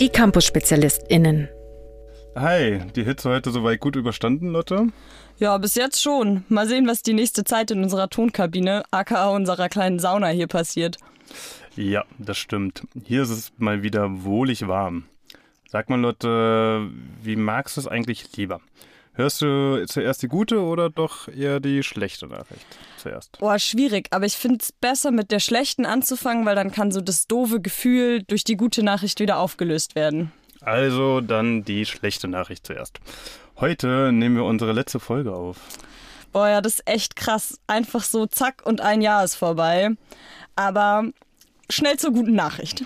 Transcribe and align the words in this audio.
Die 0.00 0.08
Campus-SpezialistInnen. 0.08 1.48
Hi, 2.38 2.80
die 2.94 3.02
Hitze 3.02 3.30
heute 3.30 3.50
soweit 3.50 3.80
gut 3.80 3.96
überstanden, 3.96 4.48
Lotte? 4.48 4.88
Ja, 5.38 5.56
bis 5.56 5.74
jetzt 5.74 6.02
schon. 6.02 6.44
Mal 6.50 6.68
sehen, 6.68 6.86
was 6.86 7.00
die 7.00 7.14
nächste 7.14 7.44
Zeit 7.44 7.70
in 7.70 7.82
unserer 7.82 8.10
Tonkabine, 8.10 8.82
aka 8.90 9.30
unserer 9.30 9.70
kleinen 9.70 9.98
Sauna 9.98 10.28
hier 10.28 10.46
passiert. 10.46 10.98
Ja, 11.76 12.04
das 12.18 12.36
stimmt. 12.36 12.82
Hier 13.04 13.22
ist 13.22 13.30
es 13.30 13.52
mal 13.56 13.82
wieder 13.82 14.22
wohlig 14.24 14.68
warm. 14.68 15.04
Sag 15.70 15.88
mal, 15.88 15.98
Lotte, 15.98 16.90
wie 17.22 17.36
magst 17.36 17.78
du 17.78 17.80
es 17.80 17.88
eigentlich 17.88 18.36
lieber? 18.36 18.60
Hörst 19.14 19.40
du 19.40 19.86
zuerst 19.86 20.22
die 20.22 20.28
gute 20.28 20.60
oder 20.60 20.90
doch 20.90 21.28
eher 21.28 21.58
die 21.58 21.82
schlechte 21.82 22.26
Nachricht 22.26 22.66
zuerst? 22.98 23.38
Boah, 23.38 23.58
schwierig, 23.58 24.08
aber 24.10 24.26
ich 24.26 24.36
finde 24.36 24.58
es 24.60 24.72
besser, 24.72 25.10
mit 25.10 25.30
der 25.30 25.40
schlechten 25.40 25.86
anzufangen, 25.86 26.44
weil 26.44 26.54
dann 26.54 26.70
kann 26.70 26.92
so 26.92 27.00
das 27.00 27.28
doofe 27.28 27.62
Gefühl 27.62 28.24
durch 28.24 28.44
die 28.44 28.58
gute 28.58 28.82
Nachricht 28.82 29.20
wieder 29.20 29.38
aufgelöst 29.38 29.94
werden. 29.94 30.32
Also 30.66 31.20
dann 31.20 31.64
die 31.64 31.86
schlechte 31.86 32.26
Nachricht 32.26 32.66
zuerst. 32.66 32.98
Heute 33.60 34.10
nehmen 34.12 34.34
wir 34.34 34.42
unsere 34.42 34.72
letzte 34.72 34.98
Folge 34.98 35.32
auf. 35.32 35.58
Boah, 36.32 36.48
ja, 36.48 36.60
das 36.60 36.80
ist 36.80 36.88
echt 36.88 37.14
krass. 37.14 37.60
Einfach 37.68 38.02
so 38.02 38.26
zack 38.26 38.62
und 38.64 38.80
ein 38.80 39.00
Jahr 39.00 39.22
ist 39.22 39.36
vorbei. 39.36 39.90
Aber 40.56 41.04
schnell 41.70 41.98
zur 42.00 42.12
guten 42.12 42.34
Nachricht. 42.34 42.84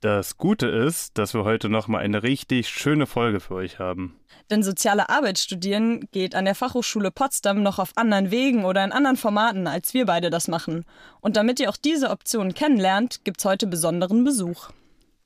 Das 0.00 0.38
Gute 0.38 0.66
ist, 0.68 1.18
dass 1.18 1.34
wir 1.34 1.44
heute 1.44 1.68
nochmal 1.68 2.02
eine 2.02 2.22
richtig 2.22 2.70
schöne 2.70 3.06
Folge 3.06 3.40
für 3.40 3.56
euch 3.56 3.78
haben. 3.78 4.16
Denn 4.48 4.62
soziale 4.62 5.10
Arbeit 5.10 5.38
studieren 5.38 6.08
geht 6.12 6.34
an 6.34 6.46
der 6.46 6.54
Fachhochschule 6.54 7.10
Potsdam 7.10 7.62
noch 7.62 7.78
auf 7.78 7.92
anderen 7.96 8.30
Wegen 8.30 8.64
oder 8.64 8.82
in 8.82 8.92
anderen 8.92 9.18
Formaten, 9.18 9.66
als 9.66 9.92
wir 9.92 10.06
beide 10.06 10.30
das 10.30 10.48
machen. 10.48 10.86
Und 11.20 11.36
damit 11.36 11.60
ihr 11.60 11.68
auch 11.68 11.76
diese 11.76 12.08
Optionen 12.08 12.54
kennenlernt, 12.54 13.24
gibt's 13.24 13.44
heute 13.44 13.66
besonderen 13.66 14.24
Besuch. 14.24 14.70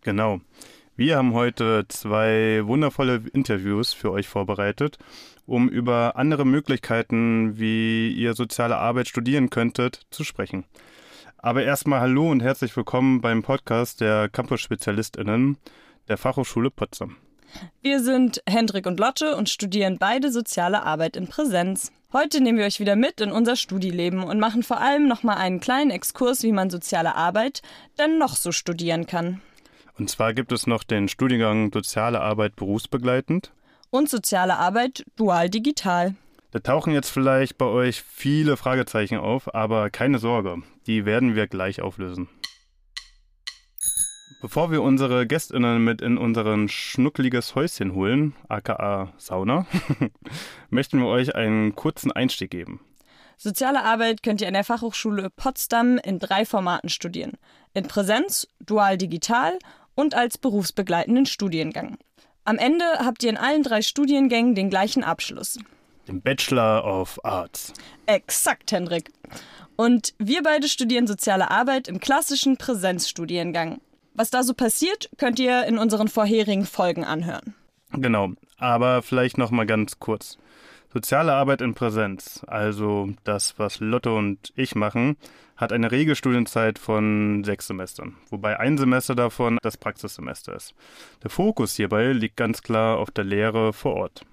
Genau. 0.03 0.41
Wir 0.97 1.17
haben 1.17 1.35
heute 1.35 1.87
zwei 1.89 2.61
wundervolle 2.67 3.23
Interviews 3.33 3.93
für 3.93 4.13
euch 4.13 4.29
vorbereitet, 4.29 4.97
um 5.45 5.69
über 5.69 6.15
andere 6.15 6.47
Möglichkeiten, 6.47 7.59
wie 7.59 8.13
ihr 8.13 8.35
soziale 8.35 8.77
Arbeit 8.77 9.09
studieren 9.09 9.51
könntet, 9.51 10.03
zu 10.11 10.23
sprechen. 10.23 10.65
Aber 11.37 11.65
erstmal 11.65 11.99
hallo 11.99 12.31
und 12.31 12.45
herzlich 12.45 12.77
willkommen 12.77 13.21
beim 13.21 13.43
Podcast 13.43 14.01
der 14.03 14.29
Campus-SpezialistInnen 14.29 15.57
der 16.07 16.17
Fachhochschule 16.17 16.71
Potsdam. 16.71 17.17
Wir 17.83 18.01
sind 18.01 18.41
Hendrik 18.49 18.87
und 18.87 19.01
Lotte 19.01 19.35
und 19.35 19.49
studieren 19.49 19.99
beide 19.99 20.31
soziale 20.31 20.85
Arbeit 20.85 21.17
in 21.17 21.27
Präsenz. 21.27 21.91
Heute 22.13 22.41
nehmen 22.41 22.59
wir 22.59 22.67
euch 22.67 22.79
wieder 22.79 22.95
mit 22.95 23.21
in 23.21 23.33
unser 23.33 23.57
Studieleben 23.57 24.23
und 24.23 24.39
machen 24.39 24.63
vor 24.63 24.81
allem 24.81 25.09
nochmal 25.09 25.39
einen 25.39 25.59
kleinen 25.59 25.91
Exkurs, 25.91 26.45
wie 26.45 26.53
man 26.53 26.71
soziale 26.71 27.17
Arbeit 27.17 27.63
denn 27.99 28.19
noch 28.19 28.37
so 28.37 28.53
studieren 28.53 29.09
kann. 29.09 29.41
Und 29.97 30.11
zwar 30.11 30.35
gibt 30.35 30.51
es 30.53 30.67
noch 30.67 30.83
den 30.83 31.09
Studiengang 31.09 31.73
Soziale 31.73 32.21
Arbeit 32.21 32.57
berufsbegleitend 32.57 33.53
und 33.91 34.11
soziale 34.11 34.57
Arbeit 34.57 35.05
dual 35.15 35.49
digital. 35.49 36.17
Da 36.51 36.59
tauchen 36.59 36.93
jetzt 36.93 37.11
vielleicht 37.11 37.59
bei 37.59 37.67
euch 37.67 38.03
viele 38.03 38.57
Fragezeichen 38.57 39.19
auf, 39.19 39.55
aber 39.55 39.91
keine 39.91 40.19
Sorge, 40.19 40.63
die 40.87 41.05
werden 41.05 41.37
wir 41.37 41.47
gleich 41.47 41.81
auflösen. 41.81 42.29
Bevor 44.43 44.71
wir 44.71 44.83
unsere 44.83 45.27
GästInnen 45.27 45.83
mit 45.83 46.03
in 46.03 46.19
unseren 46.19 46.69
schnuckliges 46.69 47.55
Häuschen 47.55 47.95
holen, 47.95 48.35
aka 48.49 49.13
Sauna, 49.17 49.67
möchten 50.71 50.99
wir 50.99 51.07
euch 51.07 51.35
einen 51.35 51.75
kurzen 51.75 52.13
Einstieg 52.13 52.51
geben. 52.51 52.81
Soziale 53.37 53.83
Arbeit 53.83 54.23
könnt 54.23 54.41
ihr 54.41 54.49
an 54.49 54.55
der 54.55 54.65
Fachhochschule 54.65 55.31
Potsdam 55.31 55.99
in 55.99 56.19
drei 56.19 56.45
Formaten 56.45 56.89
studieren. 56.89 57.33
In 57.75 57.89
Präsenz, 57.89 58.47
dual 58.61 58.99
digital 58.99 59.59
und 59.95 60.15
als 60.15 60.39
berufsbegleitenden 60.39 61.27
Studiengang. 61.27 61.97
Am 62.45 62.59
Ende 62.59 62.85
habt 62.99 63.23
ihr 63.23 63.31
in 63.31 63.37
allen 63.37 63.63
drei 63.63 63.83
Studiengängen 63.83 64.55
den 64.55 64.71
gleichen 64.71 65.03
Abschluss. 65.03 65.59
Den 66.07 66.21
Bachelor 66.21 66.85
of 66.85 67.19
Arts. 67.25 67.73
Exakt, 68.07 68.73
Hendrik. 68.73 69.11
Und 69.77 70.15
wir 70.19 70.43
beide 70.43 70.69
studieren 70.69 71.07
soziale 71.07 71.51
Arbeit 71.51 71.89
im 71.89 72.01
klassischen 72.01 72.57
Präsenzstudiengang. 72.57 73.81
Was 74.13 74.31
da 74.31 74.43
so 74.43 74.55
passiert, 74.55 75.11
könnt 75.17 75.39
ihr 75.41 75.65
in 75.65 75.79
unseren 75.79 76.09
vorherigen 76.09 76.67
Folgen 76.67 77.05
anhören. 77.05 77.55
Genau, 77.93 78.31
aber 78.59 79.03
vielleicht 79.03 79.39
noch 79.39 79.51
mal 79.51 79.67
ganz 79.67 79.99
kurz. 79.99 80.39
Soziale 80.95 81.33
Arbeit 81.33 81.61
in 81.61 81.75
Präsenz, 81.75 82.45
also 82.47 83.09
das, 83.25 83.59
was 83.59 83.81
Lotte 83.81 84.13
und 84.13 84.53
ich 84.55 84.77
machen, 84.77 85.17
hat 85.57 85.73
eine 85.73 85.91
Regelstudienzeit 85.91 86.79
von 86.79 87.43
sechs 87.43 87.67
Semestern, 87.67 88.15
wobei 88.31 88.61
ein 88.61 88.79
Semester 88.79 89.17
davon 89.17 89.59
das 89.61 89.77
Praxissemester 89.77 90.55
ist. 90.55 90.73
Der 91.25 91.31
Fokus 91.31 91.75
hierbei 91.75 92.13
liegt 92.13 92.37
ganz 92.37 92.63
klar 92.63 92.99
auf 92.99 93.11
der 93.11 93.25
Lehre 93.25 93.73
vor 93.73 93.95
Ort. 93.95 94.25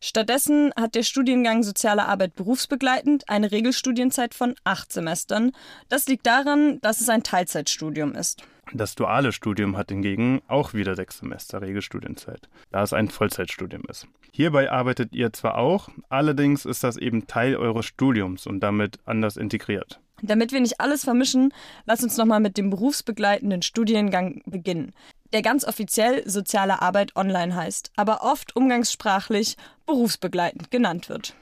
Stattdessen 0.00 0.72
hat 0.74 0.94
der 0.94 1.02
Studiengang 1.02 1.62
Soziale 1.62 2.06
Arbeit 2.06 2.34
berufsbegleitend 2.34 3.28
eine 3.28 3.52
Regelstudienzeit 3.52 4.32
von 4.32 4.54
acht 4.64 4.90
Semestern. 4.90 5.52
Das 5.90 6.06
liegt 6.08 6.26
daran, 6.26 6.80
dass 6.80 7.02
es 7.02 7.10
ein 7.10 7.22
Teilzeitstudium 7.22 8.14
ist. 8.14 8.42
Das 8.72 8.94
duale 8.94 9.32
Studium 9.32 9.76
hat 9.76 9.90
hingegen 9.90 10.42
auch 10.46 10.74
wieder 10.74 10.94
sechs 10.94 11.18
Semester 11.18 11.60
Regelstudienzeit, 11.60 12.48
da 12.70 12.82
es 12.82 12.92
ein 12.92 13.08
Vollzeitstudium 13.08 13.82
ist. 13.88 14.06
Hierbei 14.32 14.70
arbeitet 14.70 15.12
ihr 15.12 15.32
zwar 15.32 15.58
auch, 15.58 15.88
allerdings 16.08 16.64
ist 16.64 16.84
das 16.84 16.96
eben 16.96 17.26
Teil 17.26 17.56
eures 17.56 17.86
Studiums 17.86 18.46
und 18.46 18.60
damit 18.60 18.98
anders 19.04 19.36
integriert. 19.36 20.00
Damit 20.22 20.52
wir 20.52 20.60
nicht 20.60 20.80
alles 20.80 21.04
vermischen, 21.04 21.52
lass 21.86 22.04
uns 22.04 22.16
nochmal 22.16 22.40
mit 22.40 22.58
dem 22.58 22.70
berufsbegleitenden 22.70 23.62
Studiengang 23.62 24.42
beginnen, 24.46 24.92
der 25.32 25.42
ganz 25.42 25.64
offiziell 25.64 26.28
Soziale 26.28 26.82
Arbeit 26.82 27.16
online 27.16 27.54
heißt, 27.54 27.90
aber 27.96 28.22
oft 28.22 28.54
umgangssprachlich 28.54 29.56
berufsbegleitend 29.86 30.70
genannt 30.70 31.08
wird. 31.08 31.34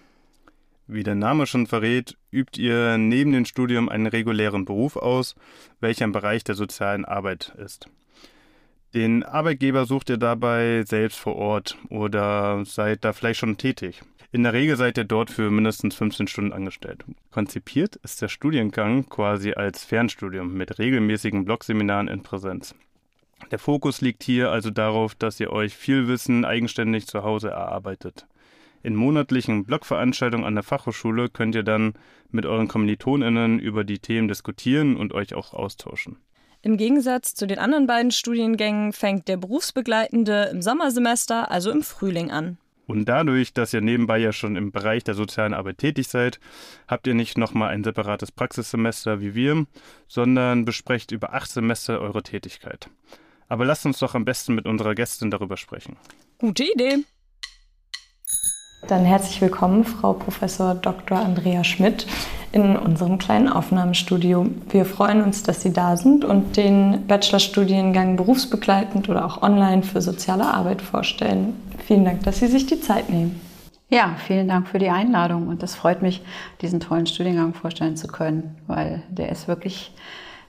Wie 0.90 1.02
der 1.02 1.14
Name 1.14 1.46
schon 1.46 1.66
verrät, 1.66 2.16
übt 2.32 2.58
ihr 2.58 2.96
neben 2.96 3.32
dem 3.32 3.44
Studium 3.44 3.90
einen 3.90 4.06
regulären 4.06 4.64
Beruf 4.64 4.96
aus, 4.96 5.34
welcher 5.80 6.06
im 6.06 6.12
Bereich 6.12 6.44
der 6.44 6.54
sozialen 6.54 7.04
Arbeit 7.04 7.52
ist. 7.62 7.90
Den 8.94 9.22
Arbeitgeber 9.22 9.84
sucht 9.84 10.08
ihr 10.08 10.16
dabei 10.16 10.84
selbst 10.86 11.18
vor 11.18 11.36
Ort 11.36 11.76
oder 11.90 12.64
seid 12.64 13.04
da 13.04 13.12
vielleicht 13.12 13.40
schon 13.40 13.58
tätig. 13.58 14.00
In 14.32 14.44
der 14.44 14.54
Regel 14.54 14.78
seid 14.78 14.96
ihr 14.96 15.04
dort 15.04 15.30
für 15.30 15.50
mindestens 15.50 15.94
15 15.94 16.26
Stunden 16.26 16.54
angestellt. 16.54 17.04
Konzipiert 17.30 17.96
ist 17.96 18.22
der 18.22 18.28
Studiengang 18.28 19.10
quasi 19.10 19.52
als 19.52 19.84
Fernstudium 19.84 20.54
mit 20.54 20.78
regelmäßigen 20.78 21.44
Blogseminaren 21.44 22.08
in 22.08 22.22
Präsenz. 22.22 22.74
Der 23.50 23.58
Fokus 23.58 24.00
liegt 24.00 24.22
hier 24.22 24.50
also 24.50 24.70
darauf, 24.70 25.14
dass 25.14 25.38
ihr 25.38 25.52
euch 25.52 25.76
viel 25.76 26.08
Wissen 26.08 26.46
eigenständig 26.46 27.06
zu 27.06 27.22
Hause 27.22 27.50
erarbeitet. 27.50 28.26
In 28.82 28.94
monatlichen 28.94 29.64
Blogveranstaltungen 29.64 30.46
an 30.46 30.54
der 30.54 30.62
Fachhochschule 30.62 31.28
könnt 31.28 31.54
ihr 31.54 31.62
dann 31.62 31.94
mit 32.30 32.46
euren 32.46 32.68
KommilitonInnen 32.68 33.58
über 33.58 33.84
die 33.84 33.98
Themen 33.98 34.28
diskutieren 34.28 34.96
und 34.96 35.12
euch 35.12 35.34
auch 35.34 35.52
austauschen. 35.52 36.18
Im 36.62 36.76
Gegensatz 36.76 37.34
zu 37.34 37.46
den 37.46 37.58
anderen 37.58 37.86
beiden 37.86 38.10
Studiengängen 38.10 38.92
fängt 38.92 39.28
der 39.28 39.36
Berufsbegleitende 39.36 40.50
im 40.52 40.60
Sommersemester, 40.60 41.50
also 41.50 41.70
im 41.70 41.82
Frühling 41.82 42.30
an. 42.30 42.58
Und 42.86 43.04
dadurch, 43.04 43.52
dass 43.52 43.74
ihr 43.74 43.82
nebenbei 43.82 44.18
ja 44.18 44.32
schon 44.32 44.56
im 44.56 44.72
Bereich 44.72 45.04
der 45.04 45.14
sozialen 45.14 45.52
Arbeit 45.52 45.78
tätig 45.78 46.08
seid, 46.08 46.40
habt 46.88 47.06
ihr 47.06 47.14
nicht 47.14 47.36
nochmal 47.36 47.68
ein 47.68 47.84
separates 47.84 48.32
Praxissemester 48.32 49.20
wie 49.20 49.34
wir, 49.34 49.66
sondern 50.08 50.64
besprecht 50.64 51.12
über 51.12 51.34
acht 51.34 51.50
Semester 51.50 52.00
eure 52.00 52.22
Tätigkeit. 52.22 52.88
Aber 53.48 53.66
lasst 53.66 53.84
uns 53.84 53.98
doch 53.98 54.14
am 54.14 54.24
besten 54.24 54.54
mit 54.54 54.64
unserer 54.64 54.94
Gästin 54.94 55.30
darüber 55.30 55.58
sprechen. 55.58 55.96
Gute 56.38 56.64
Idee. 56.64 57.04
Dann 58.88 59.04
herzlich 59.04 59.42
willkommen, 59.42 59.84
Frau 59.84 60.14
Professor 60.14 60.74
Dr. 60.74 61.18
Andrea 61.18 61.62
Schmidt, 61.62 62.06
in 62.52 62.74
unserem 62.74 63.18
kleinen 63.18 63.46
Aufnahmestudio. 63.46 64.46
Wir 64.70 64.86
freuen 64.86 65.22
uns, 65.22 65.42
dass 65.42 65.60
Sie 65.60 65.74
da 65.74 65.98
sind 65.98 66.24
und 66.24 66.56
den 66.56 67.06
Bachelorstudiengang 67.06 68.16
berufsbegleitend 68.16 69.10
oder 69.10 69.26
auch 69.26 69.42
online 69.42 69.82
für 69.82 70.00
soziale 70.00 70.46
Arbeit 70.46 70.80
vorstellen. 70.80 71.52
Vielen 71.86 72.06
Dank, 72.06 72.22
dass 72.22 72.38
Sie 72.38 72.46
sich 72.46 72.64
die 72.64 72.80
Zeit 72.80 73.10
nehmen. 73.10 73.38
Ja, 73.90 74.16
vielen 74.26 74.48
Dank 74.48 74.68
für 74.68 74.78
die 74.78 74.88
Einladung 74.88 75.48
und 75.48 75.62
es 75.62 75.74
freut 75.74 76.00
mich, 76.00 76.22
diesen 76.62 76.80
tollen 76.80 77.06
Studiengang 77.06 77.52
vorstellen 77.52 77.98
zu 77.98 78.06
können, 78.06 78.56
weil 78.68 79.02
der 79.10 79.28
ist 79.28 79.48
wirklich 79.48 79.92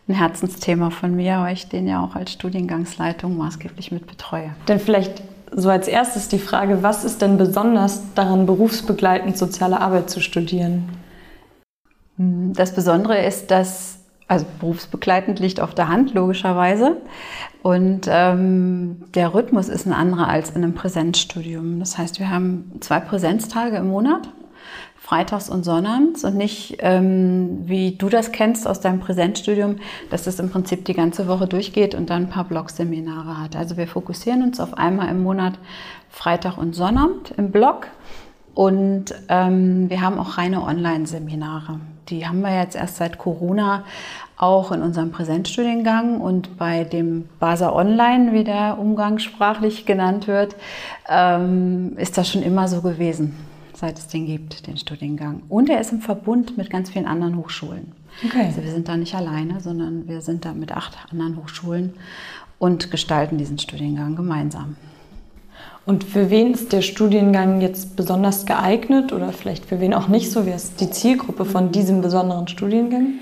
ein 0.07 0.15
Herzensthema 0.15 0.91
von 0.91 1.13
mir, 1.13 1.39
weil 1.39 1.55
ich 1.55 1.67
den 1.67 1.89
ja 1.89 2.01
auch 2.01 2.15
als 2.15 2.31
Studiengangsleitung 2.31 3.35
maßgeblich 3.35 3.91
mit 3.91 4.07
betreue. 4.07 4.51
Denn 4.69 4.79
vielleicht 4.79 5.23
so 5.51 5.69
als 5.69 5.87
erstes 5.87 6.27
die 6.27 6.39
Frage, 6.39 6.83
was 6.83 7.03
ist 7.03 7.21
denn 7.21 7.37
besonders 7.37 8.01
daran, 8.15 8.45
berufsbegleitend 8.45 9.37
soziale 9.37 9.81
Arbeit 9.81 10.09
zu 10.09 10.19
studieren? 10.19 10.89
Das 12.17 12.73
Besondere 12.73 13.23
ist, 13.23 13.49
dass 13.49 13.99
also 14.29 14.45
berufsbegleitend 14.59 15.39
liegt 15.39 15.59
auf 15.59 15.73
der 15.73 15.89
Hand, 15.89 16.13
logischerweise. 16.13 16.97
Und 17.63 18.01
ähm, 18.07 19.03
der 19.15 19.33
Rhythmus 19.33 19.69
ist 19.69 19.87
ein 19.87 19.93
anderer 19.93 20.27
als 20.27 20.51
in 20.51 20.57
einem 20.57 20.75
Präsenzstudium. 20.75 21.79
Das 21.79 21.97
heißt, 21.97 22.19
wir 22.19 22.29
haben 22.29 22.71
zwei 22.79 22.99
Präsenztage 22.99 23.77
im 23.77 23.87
Monat, 23.87 24.29
freitags 25.09 25.49
und 25.49 25.63
sonnabends 25.63 26.23
und 26.23 26.35
nicht, 26.35 26.77
ähm, 26.81 27.63
wie 27.63 27.95
du 27.95 28.09
das 28.09 28.31
kennst 28.31 28.67
aus 28.67 28.79
deinem 28.79 28.99
Präsenzstudium, 28.99 29.77
dass 30.11 30.27
es 30.27 30.39
im 30.39 30.51
Prinzip 30.51 30.85
die 30.85 30.93
ganze 30.93 31.27
Woche 31.27 31.47
durchgeht 31.47 31.95
und 31.95 32.11
dann 32.11 32.25
ein 32.25 32.29
paar 32.29 32.43
Blogseminare 32.43 33.41
hat. 33.41 33.55
Also 33.55 33.75
wir 33.75 33.87
fokussieren 33.87 34.43
uns 34.43 34.59
auf 34.59 34.77
einmal 34.77 35.09
im 35.09 35.23
Monat 35.23 35.53
Freitag 36.11 36.59
und 36.59 36.75
Sonnabend 36.75 37.33
im 37.37 37.49
Blog 37.49 37.87
und 38.53 39.15
ähm, 39.29 39.89
wir 39.89 40.01
haben 40.01 40.19
auch 40.19 40.37
reine 40.37 40.61
Online-Seminare. 40.61 41.79
Die 42.09 42.27
haben 42.27 42.41
wir 42.41 42.55
jetzt 42.55 42.75
erst 42.75 42.97
seit 42.97 43.17
Corona 43.17 43.85
auch 44.37 44.71
in 44.71 44.83
unserem 44.83 45.11
Präsenzstudiengang 45.11 46.21
und 46.21 46.55
bei 46.59 46.83
dem 46.83 47.27
BASA 47.39 47.71
Online, 47.71 48.31
wie 48.33 48.43
der 48.43 48.77
umgangssprachlich 48.77 49.87
genannt 49.87 50.27
wird, 50.27 50.55
ähm, 51.09 51.93
ist 51.97 52.15
das 52.15 52.29
schon 52.29 52.43
immer 52.43 52.67
so 52.67 52.81
gewesen, 52.81 53.35
seit 53.79 53.97
es 53.97 54.07
den 54.07 54.25
gibt, 54.25 54.67
den 54.67 54.77
Studiengang. 54.77 55.43
Und 55.47 55.69
er 55.69 55.79
ist 55.79 55.91
im 55.91 56.01
Verbund 56.01 56.57
mit 56.57 56.69
ganz 56.69 56.89
vielen 56.89 57.05
anderen 57.05 57.37
Hochschulen. 57.37 57.93
Okay. 58.25 58.45
Also 58.45 58.63
wir 58.63 58.71
sind 58.71 58.87
da 58.89 58.97
nicht 58.97 59.15
alleine, 59.15 59.61
sondern 59.61 60.07
wir 60.07 60.21
sind 60.21 60.45
da 60.45 60.53
mit 60.53 60.71
acht 60.71 60.97
anderen 61.11 61.37
Hochschulen 61.37 61.93
und 62.57 62.91
gestalten 62.91 63.37
diesen 63.37 63.57
Studiengang 63.57 64.15
gemeinsam. 64.15 64.75
Und 65.85 66.03
für 66.03 66.29
wen 66.29 66.53
ist 66.53 66.73
der 66.73 66.81
Studiengang 66.81 67.61
jetzt 67.61 67.95
besonders 67.95 68.45
geeignet 68.45 69.13
oder 69.13 69.31
vielleicht 69.31 69.65
für 69.65 69.79
wen 69.79 69.93
auch 69.93 70.07
nicht 70.07 70.29
so? 70.29 70.45
Wer 70.45 70.55
ist 70.55 70.81
die 70.81 70.91
Zielgruppe 70.91 71.45
von 71.45 71.71
diesem 71.71 72.01
besonderen 72.01 72.47
Studiengang? 72.47 73.13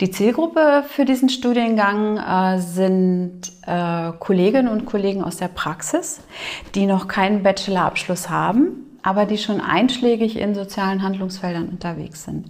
Die 0.00 0.10
Zielgruppe 0.10 0.82
für 0.88 1.04
diesen 1.04 1.28
Studiengang 1.28 2.16
äh, 2.16 2.58
sind 2.58 3.52
äh, 3.66 4.12
Kolleginnen 4.18 4.68
und 4.68 4.86
Kollegen 4.86 5.22
aus 5.22 5.36
der 5.36 5.48
Praxis, 5.48 6.20
die 6.74 6.86
noch 6.86 7.06
keinen 7.06 7.42
Bachelorabschluss 7.42 8.28
haben, 8.28 8.89
aber 9.02 9.26
die 9.26 9.38
schon 9.38 9.60
einschlägig 9.60 10.38
in 10.38 10.54
sozialen 10.54 11.02
Handlungsfeldern 11.02 11.68
unterwegs 11.68 12.24
sind. 12.24 12.46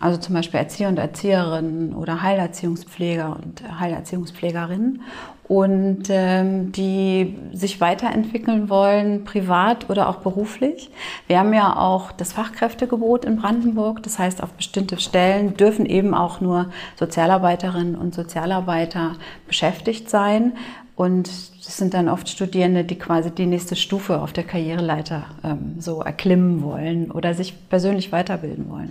Also 0.00 0.18
zum 0.18 0.34
Beispiel 0.34 0.60
Erzieher 0.60 0.88
und 0.88 0.98
Erzieherinnen 0.98 1.94
oder 1.94 2.22
Heilerziehungspfleger 2.22 3.36
und 3.42 3.62
Heilerziehungspflegerinnen 3.80 5.02
und 5.48 6.04
ähm, 6.10 6.72
die 6.72 7.36
sich 7.52 7.80
weiterentwickeln 7.80 8.68
wollen, 8.68 9.24
privat 9.24 9.88
oder 9.88 10.08
auch 10.08 10.16
beruflich. 10.16 10.90
Wir 11.26 11.38
haben 11.38 11.54
ja 11.54 11.74
auch 11.74 12.12
das 12.12 12.34
Fachkräftegebot 12.34 13.24
in 13.24 13.36
Brandenburg. 13.36 14.02
Das 14.02 14.18
heißt, 14.18 14.42
auf 14.42 14.52
bestimmte 14.52 14.98
Stellen 14.98 15.56
dürfen 15.56 15.86
eben 15.86 16.14
auch 16.14 16.42
nur 16.42 16.66
Sozialarbeiterinnen 16.96 17.96
und 17.96 18.14
Sozialarbeiter 18.14 19.14
beschäftigt 19.46 20.10
sein. 20.10 20.52
Und 20.98 21.28
das 21.64 21.76
sind 21.76 21.94
dann 21.94 22.08
oft 22.08 22.28
Studierende, 22.28 22.82
die 22.82 22.98
quasi 22.98 23.30
die 23.30 23.46
nächste 23.46 23.76
Stufe 23.76 24.20
auf 24.20 24.32
der 24.32 24.42
Karriereleiter 24.42 25.26
ähm, 25.44 25.76
so 25.78 26.02
erklimmen 26.02 26.60
wollen 26.64 27.12
oder 27.12 27.34
sich 27.34 27.54
persönlich 27.68 28.10
weiterbilden 28.10 28.68
wollen. 28.68 28.90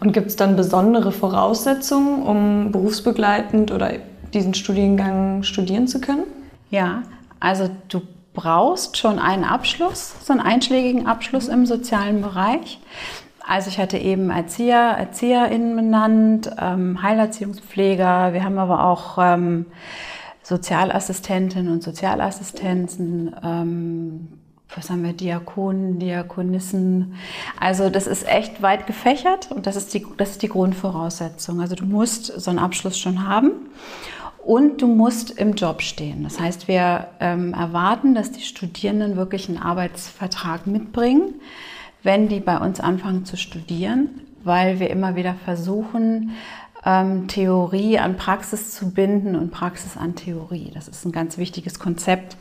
Und 0.00 0.12
gibt 0.12 0.26
es 0.26 0.36
dann 0.36 0.56
besondere 0.56 1.12
Voraussetzungen, 1.12 2.22
um 2.22 2.70
berufsbegleitend 2.70 3.72
oder 3.72 3.92
diesen 4.34 4.52
Studiengang 4.52 5.42
studieren 5.42 5.88
zu 5.88 6.02
können? 6.02 6.24
Ja, 6.68 7.02
also 7.40 7.70
du 7.88 8.02
brauchst 8.34 8.98
schon 8.98 9.18
einen 9.18 9.44
Abschluss, 9.44 10.16
so 10.22 10.34
einen 10.34 10.42
einschlägigen 10.42 11.06
Abschluss 11.06 11.48
im 11.48 11.64
sozialen 11.64 12.20
Bereich. 12.20 12.78
Also 13.48 13.70
ich 13.70 13.78
hatte 13.78 13.96
eben 13.96 14.28
Erzieher, 14.28 14.96
ErzieherInnen 14.98 15.76
benannt, 15.76 16.50
ähm, 16.60 17.00
Heilerziehungspfleger, 17.00 18.34
wir 18.34 18.44
haben 18.44 18.58
aber 18.58 18.84
auch 18.84 19.16
ähm, 19.18 19.64
Sozialassistentinnen 20.46 21.72
und 21.72 21.82
Sozialassistenzen, 21.82 23.34
ähm, 23.42 24.28
was 24.72 24.90
haben 24.90 25.02
wir, 25.02 25.12
Diakonen, 25.12 25.98
Diakonissen. 25.98 27.14
Also 27.58 27.90
das 27.90 28.06
ist 28.06 28.28
echt 28.28 28.62
weit 28.62 28.86
gefächert 28.86 29.50
und 29.50 29.66
das 29.66 29.74
ist 29.74 29.92
die, 29.92 30.06
das 30.16 30.30
ist 30.30 30.42
die 30.42 30.48
Grundvoraussetzung. 30.48 31.60
Also 31.60 31.74
du 31.74 31.84
musst 31.84 32.26
so 32.26 32.50
einen 32.50 32.60
Abschluss 32.60 32.96
schon 32.96 33.26
haben 33.26 33.50
und 34.44 34.82
du 34.82 34.86
musst 34.86 35.32
im 35.32 35.54
Job 35.54 35.82
stehen. 35.82 36.22
Das 36.22 36.38
heißt, 36.38 36.68
wir 36.68 37.08
ähm, 37.18 37.52
erwarten, 37.52 38.14
dass 38.14 38.30
die 38.30 38.42
Studierenden 38.42 39.16
wirklich 39.16 39.48
einen 39.48 39.58
Arbeitsvertrag 39.58 40.68
mitbringen, 40.68 41.40
wenn 42.04 42.28
die 42.28 42.38
bei 42.38 42.58
uns 42.58 42.78
anfangen 42.78 43.24
zu 43.24 43.36
studieren, 43.36 44.20
weil 44.44 44.78
wir 44.78 44.90
immer 44.90 45.16
wieder 45.16 45.34
versuchen, 45.44 46.30
ähm, 46.86 47.26
Theorie 47.28 47.98
an 47.98 48.16
Praxis 48.16 48.72
zu 48.72 48.90
binden 48.90 49.36
und 49.36 49.50
Praxis 49.50 49.96
an 49.96 50.14
Theorie. 50.14 50.70
Das 50.72 50.88
ist 50.88 51.04
ein 51.04 51.12
ganz 51.12 51.36
wichtiges 51.36 51.78
Konzept 51.78 52.36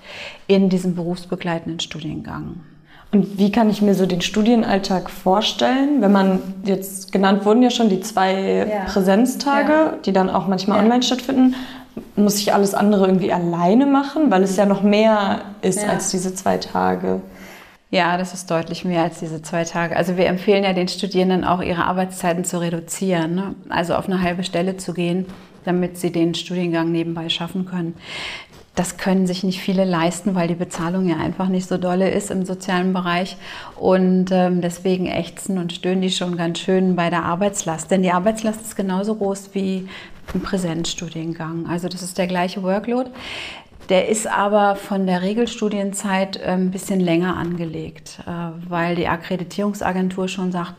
in 0.48 0.70
diesem 0.70 0.96
berufsbegleitenden 0.96 1.82
Studiengang. 1.82 2.62
Und 3.12 3.38
wie 3.38 3.52
kann 3.52 3.70
ich 3.70 3.82
mir 3.82 3.96
so 3.96 4.06
den 4.06 4.22
Studienalltag 4.22 5.10
vorstellen, 5.10 6.02
wenn 6.02 6.12
man 6.12 6.42
jetzt 6.64 7.12
genannt 7.12 7.46
wurden 7.46 7.64
ja 7.64 7.70
schon 7.70 7.90
die 7.90 8.02
zwei 8.02 8.68
ja. 8.68 8.86
Präsenztage, 8.86 9.72
ja. 9.72 9.94
die 10.06 10.14
dann 10.14 10.30
auch 10.30 10.48
manchmal 10.48 10.78
ja. 10.78 10.84
online 10.84 11.04
stattfinden 11.04 11.56
muss 12.16 12.40
ich 12.40 12.54
alles 12.54 12.74
andere 12.74 13.06
irgendwie 13.08 13.32
alleine 13.32 13.86
machen, 13.86 14.32
weil 14.32 14.44
es 14.44 14.58
ja 14.58 14.66
noch 14.66 14.84
mehr 14.84 15.42
ist 15.62 15.88
als 15.88 16.12
diese 16.12 16.34
zwei 16.34 16.58
Tage. 16.58 17.22
Ja, 17.96 18.18
das 18.18 18.34
ist 18.34 18.52
deutlich 18.52 18.84
mehr 18.84 19.04
als 19.04 19.20
diese 19.20 19.42
zwei 19.42 19.64
Tage. 19.64 19.96
Also 19.96 20.18
wir 20.18 20.26
empfehlen 20.26 20.66
ja 20.66 20.74
den 20.74 20.90
Studierenden 20.90 21.46
auch, 21.46 21.62
ihre 21.62 21.86
Arbeitszeiten 21.86 22.44
zu 22.44 22.60
reduzieren, 22.60 23.36
ne? 23.36 23.56
also 23.70 23.96
auf 23.96 24.08
eine 24.10 24.22
halbe 24.22 24.44
Stelle 24.44 24.76
zu 24.76 24.94
gehen, 24.94 25.28
damit 25.64 25.98
sie 25.98 26.12
den 26.12 26.36
Studiengang 26.36 26.92
nebenbei 26.92 27.30
schaffen 27.30 27.64
können. 27.64 27.96
Das 28.76 28.98
können 28.98 29.28
sich 29.28 29.46
nicht 29.46 29.62
viele 29.62 29.86
leisten, 29.86 30.36
weil 30.36 30.50
die 30.50 30.56
Bezahlung 30.56 31.08
ja 31.08 31.16
einfach 31.16 31.48
nicht 31.48 31.70
so 31.70 31.78
dolle 31.78 32.10
ist 32.10 32.32
im 32.32 32.46
sozialen 32.46 32.92
Bereich. 32.92 33.38
Und 33.78 34.26
ähm, 34.30 34.60
deswegen 34.60 35.06
ächzen 35.06 35.58
und 35.58 35.72
stöhnen 35.72 36.02
die 36.02 36.12
schon 36.12 36.36
ganz 36.36 36.60
schön 36.60 36.98
bei 36.98 37.10
der 37.10 37.24
Arbeitslast. 37.24 37.92
Denn 37.92 38.04
die 38.04 38.12
Arbeitslast 38.12 38.60
ist 38.60 38.76
genauso 38.76 39.16
groß 39.16 39.52
wie 39.54 39.88
im 40.34 40.42
Präsenzstudiengang. 40.42 41.68
Also 41.70 41.88
das 41.88 42.02
ist 42.02 42.18
der 42.18 42.28
gleiche 42.28 42.62
Workload. 42.62 43.10
Der 43.90 44.10
ist 44.10 44.28
aber 44.28 44.76
von 44.76 45.06
der 45.06 45.22
Regelstudienzeit 45.22 46.42
ein 46.42 46.72
bisschen 46.72 47.00
länger 47.00 47.38
angelegt, 47.38 48.20
äh, 48.26 48.70
weil 48.70 48.96
die 48.96 49.08
Akkreditierungsagentur 49.08 50.28
schon 50.28 50.52
sagt, 50.52 50.76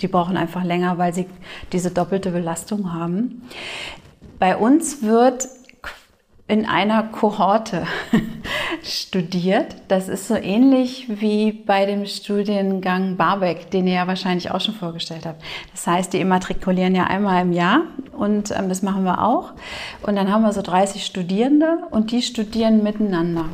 die 0.00 0.08
brauchen 0.08 0.36
einfach 0.36 0.64
länger, 0.64 0.98
weil 0.98 1.12
sie 1.12 1.26
diese 1.72 1.90
doppelte 1.90 2.30
Belastung 2.30 2.92
haben. 2.92 3.42
Bei 4.38 4.56
uns 4.56 5.02
wird 5.02 5.48
in 6.52 6.66
einer 6.66 7.04
Kohorte 7.04 7.86
studiert. 8.82 9.74
Das 9.88 10.10
ist 10.10 10.28
so 10.28 10.34
ähnlich 10.34 11.06
wie 11.08 11.50
bei 11.50 11.86
dem 11.86 12.04
Studiengang 12.04 13.16
Barbeck, 13.16 13.70
den 13.70 13.86
ihr 13.86 13.94
ja 13.94 14.06
wahrscheinlich 14.06 14.50
auch 14.50 14.60
schon 14.60 14.74
vorgestellt 14.74 15.24
habt. 15.24 15.42
Das 15.70 15.86
heißt, 15.86 16.12
die 16.12 16.20
immatrikulieren 16.20 16.94
ja 16.94 17.04
einmal 17.04 17.40
im 17.40 17.52
Jahr 17.52 17.84
und 18.12 18.50
ähm, 18.50 18.68
das 18.68 18.82
machen 18.82 19.04
wir 19.04 19.24
auch. 19.24 19.54
Und 20.02 20.16
dann 20.16 20.30
haben 20.30 20.42
wir 20.42 20.52
so 20.52 20.60
30 20.60 21.06
Studierende 21.06 21.78
und 21.90 22.12
die 22.12 22.20
studieren 22.20 22.82
miteinander 22.82 23.46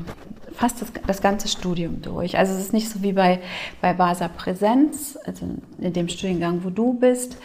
fast 0.58 0.82
das, 0.82 0.88
das, 1.06 1.22
ganze 1.22 1.46
Studium 1.46 2.02
durch. 2.02 2.36
Also 2.36 2.52
es 2.52 2.58
ist 2.58 2.72
nicht 2.72 2.90
so 2.90 3.00
wie 3.02 3.12
bei, 3.12 3.38
bei 3.80 3.92
Basa 3.92 4.26
Präsenz, 4.26 5.16
also 5.24 5.46
in 5.78 5.92
dem 5.92 6.08
Studiengang, 6.08 6.64
wo 6.64 6.70
du 6.70 6.94
bist, 6.94 7.36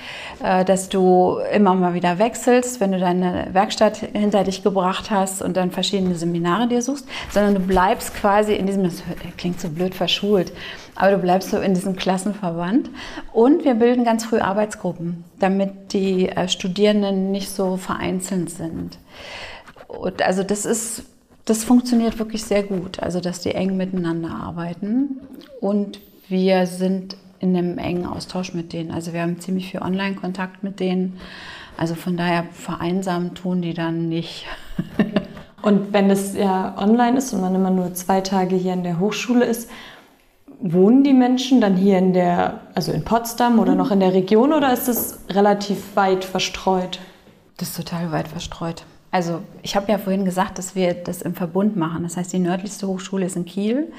äh, 0.43 0.65
dass 0.65 0.89
du 0.89 1.38
immer 1.53 1.75
mal 1.75 1.93
wieder 1.93 2.17
wechselst, 2.17 2.79
wenn 2.79 2.91
du 2.91 3.00
deine 3.00 3.50
Werkstatt 3.51 3.98
hinter 3.98 4.43
dich 4.43 4.63
gebracht 4.63 5.12
hast 5.12 5.43
und 5.43 5.55
dann 5.58 5.70
verschiedene 5.70 6.15
Seminare 6.15 6.67
dir 6.67 6.82
suchst, 6.82 7.08
sondern 7.29 7.53
du 7.53 7.60
bleibst 7.60 8.15
quasi 8.15 8.55
in 8.55 8.65
diesem, 8.65 8.84
das 8.84 9.03
klingt 9.38 9.62
so 9.62 9.70
blöd 9.70 9.93
verschult, 9.93 10.51
aber 10.96 11.12
du 11.12 11.17
bleibst 11.20 11.51
so 11.51 11.60
in 11.60 11.75
diesem 11.75 11.96
Klassenverband. 11.96 12.89
Und 13.32 13.63
wir 13.63 13.75
bilden 13.75 14.05
ganz 14.05 14.25
früh 14.25 14.39
Arbeitsgruppen, 14.39 15.24
damit 15.38 15.93
die 15.93 16.29
äh, 16.29 16.48
Studierenden 16.48 17.32
nicht 17.32 17.51
so 17.51 17.77
vereinzelt 17.77 18.50
sind. 18.50 18.98
Und 19.88 20.24
also 20.24 20.41
das 20.41 20.65
ist 20.65 21.03
das 21.45 21.63
funktioniert 21.63 22.19
wirklich 22.19 22.43
sehr 22.43 22.63
gut, 22.63 23.00
also 23.00 23.19
dass 23.19 23.41
die 23.41 23.53
eng 23.53 23.75
miteinander 23.75 24.31
arbeiten 24.31 25.19
und 25.59 26.00
wir 26.29 26.65
sind 26.67 27.17
in 27.39 27.57
einem 27.57 27.77
engen 27.77 28.05
Austausch 28.05 28.53
mit 28.53 28.71
denen. 28.71 28.91
Also 28.91 29.12
wir 29.12 29.21
haben 29.21 29.39
ziemlich 29.41 29.71
viel 29.71 29.81
Online-Kontakt 29.81 30.63
mit 30.63 30.79
denen. 30.79 31.19
Also 31.75 31.93
von 31.93 32.15
daher 32.15 32.45
vereinsamen 32.53 33.33
tun 33.35 33.62
die 33.62 33.73
dann 33.73 34.07
nicht. 34.07 34.45
und 35.62 35.91
wenn 35.91 36.09
es 36.09 36.35
ja 36.35 36.75
online 36.77 37.17
ist 37.17 37.33
und 37.33 37.41
man 37.41 37.53
immer 37.53 37.71
nur 37.71 37.93
zwei 37.93 38.21
Tage 38.21 38.55
hier 38.55 38.71
in 38.71 38.83
der 38.83 39.00
Hochschule 39.00 39.43
ist, 39.43 39.69
wohnen 40.62 41.03
die 41.03 41.13
Menschen 41.13 41.59
dann 41.59 41.75
hier 41.75 41.97
in 41.97 42.13
der, 42.13 42.62
also 42.73 42.93
in 42.93 43.03
Potsdam 43.03 43.59
oder 43.59 43.75
noch 43.75 43.91
in 43.91 44.00
der 44.00 44.13
Region 44.13 44.53
oder 44.53 44.71
ist 44.71 44.88
es 44.88 45.19
relativ 45.29 45.97
weit 45.97 46.23
verstreut? 46.23 47.00
Das 47.57 47.69
ist 47.69 47.75
total 47.75 48.13
weit 48.13 48.29
verstreut. 48.29 48.85
Also 49.13 49.41
ich 49.62 49.75
habe 49.75 49.91
ja 49.91 50.00
vorhin 50.00 50.25
gesagt, 50.25 50.58
dass 50.58 50.74
wir 50.74 50.96
das 50.96 51.22
im 51.22 51.36
Verbund 51.36 51.75
machen. 51.75 52.01
Das 52.01 52.17
heißt, 52.17 52.34
die 52.34 52.39
nördlichste 52.39 52.88
Hochschule 52.88 53.27
ist 53.27 53.36
in 53.36 53.46
Kiel 53.46 53.93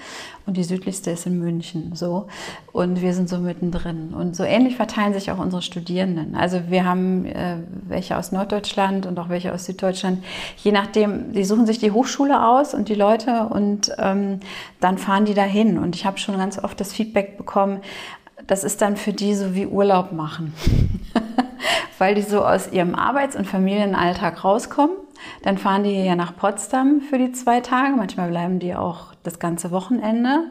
und 0.44 0.56
die 0.56 0.64
südlichste 0.64 1.12
ist 1.12 1.24
in 1.24 1.38
München. 1.38 1.94
So. 1.94 2.26
Und 2.72 3.00
wir 3.00 3.14
sind 3.14 3.28
so 3.28 3.38
mittendrin. 3.38 4.12
Und 4.12 4.34
so 4.34 4.42
ähnlich 4.42 4.74
verteilen 4.74 5.14
sich 5.14 5.30
auch 5.30 5.38
unsere 5.38 5.62
Studierenden. 5.62 6.34
Also 6.34 6.62
wir 6.68 6.84
haben 6.84 7.26
äh, 7.26 7.58
welche 7.86 8.16
aus 8.16 8.32
Norddeutschland 8.32 9.06
und 9.06 9.16
auch 9.20 9.28
welche 9.28 9.54
aus 9.54 9.66
Süddeutschland. 9.66 10.24
Je 10.56 10.72
nachdem, 10.72 11.32
die 11.32 11.44
suchen 11.44 11.66
sich 11.66 11.78
die 11.78 11.92
Hochschule 11.92 12.44
aus 12.44 12.74
und 12.74 12.88
die 12.88 12.96
Leute 12.96 13.46
und 13.50 13.92
ähm, 13.98 14.40
dann 14.80 14.98
fahren 14.98 15.26
die 15.26 15.34
dahin. 15.34 15.78
Und 15.78 15.94
ich 15.94 16.06
habe 16.06 16.18
schon 16.18 16.38
ganz 16.38 16.58
oft 16.58 16.80
das 16.80 16.92
Feedback 16.92 17.36
bekommen, 17.36 17.82
das 18.48 18.64
ist 18.64 18.82
dann 18.82 18.96
für 18.96 19.12
die 19.12 19.36
so 19.36 19.54
wie 19.54 19.66
Urlaub 19.66 20.10
machen. 20.10 20.54
Weil 21.98 22.16
die 22.16 22.22
so 22.22 22.44
aus 22.44 22.72
ihrem 22.72 22.96
Arbeits- 22.96 23.36
und 23.36 23.46
Familienalltag 23.46 24.42
rauskommen 24.42 25.03
dann 25.42 25.58
fahren 25.58 25.84
die 25.84 26.04
ja 26.04 26.16
nach 26.16 26.36
Potsdam 26.36 27.00
für 27.00 27.18
die 27.18 27.32
zwei 27.32 27.60
Tage. 27.60 27.96
Manchmal 27.96 28.28
bleiben 28.30 28.58
die 28.58 28.74
auch 28.74 29.14
das 29.22 29.38
ganze 29.38 29.70
Wochenende. 29.70 30.50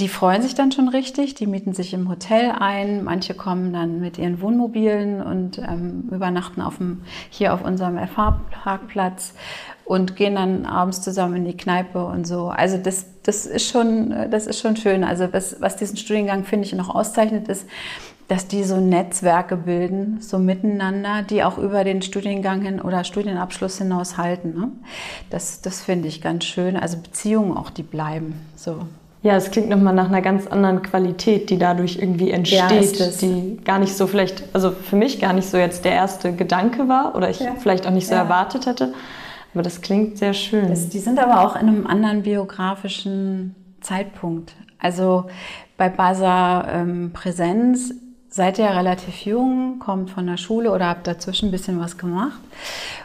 Die 0.00 0.08
freuen 0.08 0.42
sich 0.42 0.54
dann 0.54 0.72
schon 0.72 0.88
richtig, 0.88 1.34
die 1.34 1.46
mieten 1.46 1.74
sich 1.74 1.94
im 1.94 2.08
Hotel 2.08 2.50
ein. 2.58 3.04
Manche 3.04 3.34
kommen 3.34 3.72
dann 3.72 4.00
mit 4.00 4.18
ihren 4.18 4.40
Wohnmobilen 4.40 5.22
und 5.22 5.58
ähm, 5.58 6.08
übernachten 6.10 6.60
auf 6.62 6.78
dem, 6.78 7.02
hier 7.30 7.54
auf 7.54 7.62
unserem 7.62 7.98
FH-Parkplatz 7.98 9.34
und 9.84 10.16
gehen 10.16 10.34
dann 10.34 10.64
abends 10.64 11.02
zusammen 11.02 11.36
in 11.36 11.44
die 11.44 11.56
Kneipe 11.56 12.04
und 12.04 12.26
so. 12.26 12.48
Also 12.48 12.78
das, 12.78 13.06
das, 13.22 13.46
ist, 13.46 13.68
schon, 13.68 14.14
das 14.30 14.46
ist 14.46 14.60
schon 14.60 14.76
schön. 14.76 15.04
Also 15.04 15.32
was, 15.32 15.60
was 15.60 15.76
diesen 15.76 15.96
Studiengang, 15.96 16.44
finde 16.44 16.66
ich, 16.66 16.72
noch 16.72 16.92
auszeichnet, 16.92 17.48
ist, 17.48 17.68
dass 18.32 18.48
die 18.48 18.64
so 18.64 18.78
Netzwerke 18.78 19.58
bilden, 19.58 20.22
so 20.22 20.38
miteinander, 20.38 21.20
die 21.20 21.44
auch 21.44 21.58
über 21.58 21.84
den 21.84 22.00
Studiengang 22.00 22.62
hin 22.62 22.80
oder 22.80 23.04
Studienabschluss 23.04 23.76
hinaus 23.76 24.16
halten. 24.16 24.54
Ne? 24.54 24.68
Das, 25.28 25.60
das 25.60 25.82
finde 25.82 26.08
ich 26.08 26.22
ganz 26.22 26.46
schön. 26.46 26.78
Also 26.78 26.96
Beziehungen 26.96 27.54
auch, 27.54 27.68
die 27.68 27.82
bleiben. 27.82 28.40
So. 28.56 28.86
Ja, 29.20 29.36
es 29.36 29.50
klingt 29.50 29.68
nochmal 29.68 29.92
nach 29.92 30.08
einer 30.08 30.22
ganz 30.22 30.46
anderen 30.46 30.80
Qualität, 30.80 31.50
die 31.50 31.58
dadurch 31.58 31.98
irgendwie 31.98 32.30
entsteht, 32.30 32.98
ja, 32.98 33.06
die 33.20 33.60
gar 33.62 33.78
nicht 33.78 33.94
so 33.94 34.06
vielleicht, 34.06 34.44
also 34.54 34.70
für 34.70 34.96
mich 34.96 35.20
gar 35.20 35.34
nicht 35.34 35.50
so 35.50 35.58
jetzt 35.58 35.84
der 35.84 35.92
erste 35.92 36.32
Gedanke 36.32 36.88
war 36.88 37.14
oder 37.14 37.28
ich 37.28 37.40
ja. 37.40 37.52
vielleicht 37.58 37.86
auch 37.86 37.92
nicht 37.92 38.06
so 38.06 38.14
ja. 38.14 38.22
erwartet 38.22 38.64
hätte. 38.64 38.94
Aber 39.52 39.62
das 39.62 39.82
klingt 39.82 40.16
sehr 40.16 40.32
schön. 40.32 40.70
Das, 40.70 40.88
die 40.88 41.00
sind 41.00 41.18
aber 41.18 41.46
auch 41.46 41.54
in 41.54 41.68
einem 41.68 41.86
anderen 41.86 42.22
biografischen 42.22 43.54
Zeitpunkt. 43.82 44.54
Also 44.78 45.26
bei 45.76 45.90
Basa 45.90 46.66
ähm, 46.72 47.10
Präsenz 47.12 47.92
seid 48.32 48.58
ihr 48.58 48.64
ja 48.64 48.72
relativ 48.72 49.26
jung, 49.26 49.78
kommt 49.78 50.10
von 50.10 50.26
der 50.26 50.38
Schule 50.38 50.72
oder 50.72 50.88
habt 50.88 51.06
dazwischen 51.06 51.48
ein 51.48 51.52
bisschen 51.52 51.78
was 51.78 51.98
gemacht. 51.98 52.40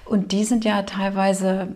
Und 0.05 0.31
die 0.31 0.45
sind 0.45 0.63
ja 0.63 0.81
teilweise, 0.83 1.75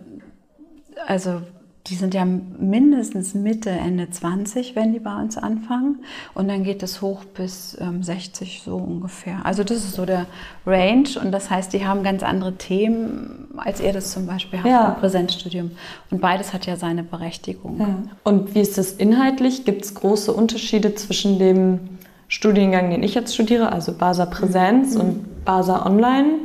also 1.06 1.42
die 1.88 1.96
sind 1.96 2.14
ja 2.14 2.24
mindestens 2.24 3.34
Mitte, 3.34 3.68
Ende 3.68 4.08
20, 4.08 4.74
wenn 4.74 4.94
die 4.94 5.00
bei 5.00 5.14
uns 5.20 5.36
anfangen. 5.36 6.02
Und 6.32 6.48
dann 6.48 6.64
geht 6.64 6.82
es 6.82 7.02
hoch 7.02 7.24
bis 7.24 7.76
ähm, 7.78 8.02
60 8.02 8.62
so 8.64 8.76
ungefähr. 8.76 9.44
Also 9.44 9.64
das 9.64 9.78
ist 9.78 9.96
so 9.96 10.06
der 10.06 10.26
Range. 10.64 11.08
Und 11.20 11.32
das 11.32 11.50
heißt, 11.50 11.74
die 11.74 11.84
haben 11.84 12.02
ganz 12.04 12.22
andere 12.22 12.54
Themen, 12.54 13.48
als 13.58 13.80
ihr 13.80 13.92
das 13.92 14.12
zum 14.12 14.26
Beispiel 14.26 14.60
habt 14.60 14.68
ja. 14.68 14.92
im 14.92 15.00
Präsenzstudium. 15.00 15.72
Und 16.10 16.22
beides 16.22 16.54
hat 16.54 16.64
ja 16.64 16.76
seine 16.76 17.02
Berechtigung. 17.02 17.80
Ja. 17.80 17.98
Und 18.24 18.54
wie 18.54 18.60
ist 18.60 18.78
das 18.78 18.92
inhaltlich? 18.92 19.66
Gibt 19.66 19.84
es 19.84 19.94
große 19.94 20.32
Unterschiede 20.32 20.94
zwischen 20.94 21.38
dem 21.38 21.91
Studiengang, 22.32 22.88
den 22.88 23.02
ich 23.02 23.14
jetzt 23.14 23.34
studiere, 23.34 23.72
also 23.72 23.92
Basa 23.92 24.24
Präsenz 24.24 24.94
mhm. 24.94 25.00
und 25.00 25.44
Basa 25.44 25.84
Online? 25.84 26.38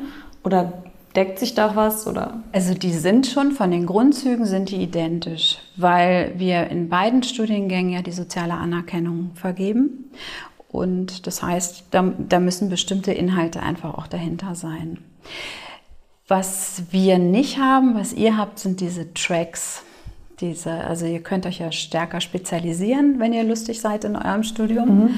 Oder 0.43 0.83
deckt 1.15 1.39
sich 1.39 1.55
da 1.55 1.77
was? 1.77 2.07
Oder? 2.07 2.43
Also 2.51 2.73
die 2.73 2.91
sind 2.91 3.25
schon, 3.25 3.53
von 3.53 3.71
den 3.71 3.85
Grundzügen 3.85 4.45
sind 4.45 4.69
die 4.69 4.83
identisch, 4.83 5.59
weil 5.77 6.33
wir 6.35 6.67
in 6.67 6.89
beiden 6.89 7.23
Studiengängen 7.23 7.93
ja 7.93 8.01
die 8.01 8.11
soziale 8.11 8.55
Anerkennung 8.55 9.31
vergeben. 9.35 10.11
Und 10.67 11.25
das 11.25 11.41
heißt, 11.41 11.85
da, 11.91 12.13
da 12.19 12.41
müssen 12.41 12.67
bestimmte 12.67 13.13
Inhalte 13.13 13.63
einfach 13.63 13.97
auch 13.97 14.07
dahinter 14.07 14.55
sein. 14.55 14.97
Was 16.27 16.83
wir 16.91 17.17
nicht 17.17 17.59
haben, 17.59 17.95
was 17.95 18.11
ihr 18.11 18.35
habt, 18.35 18.59
sind 18.59 18.81
diese 18.81 19.13
Tracks. 19.13 19.83
Diese, 20.41 20.69
also 20.69 21.05
ihr 21.05 21.21
könnt 21.21 21.45
euch 21.45 21.59
ja 21.59 21.71
stärker 21.71 22.19
spezialisieren, 22.19 23.19
wenn 23.19 23.31
ihr 23.31 23.45
lustig 23.45 23.79
seid 23.79 24.03
in 24.03 24.17
eurem 24.17 24.43
Studium. 24.43 25.03
Mhm. 25.05 25.09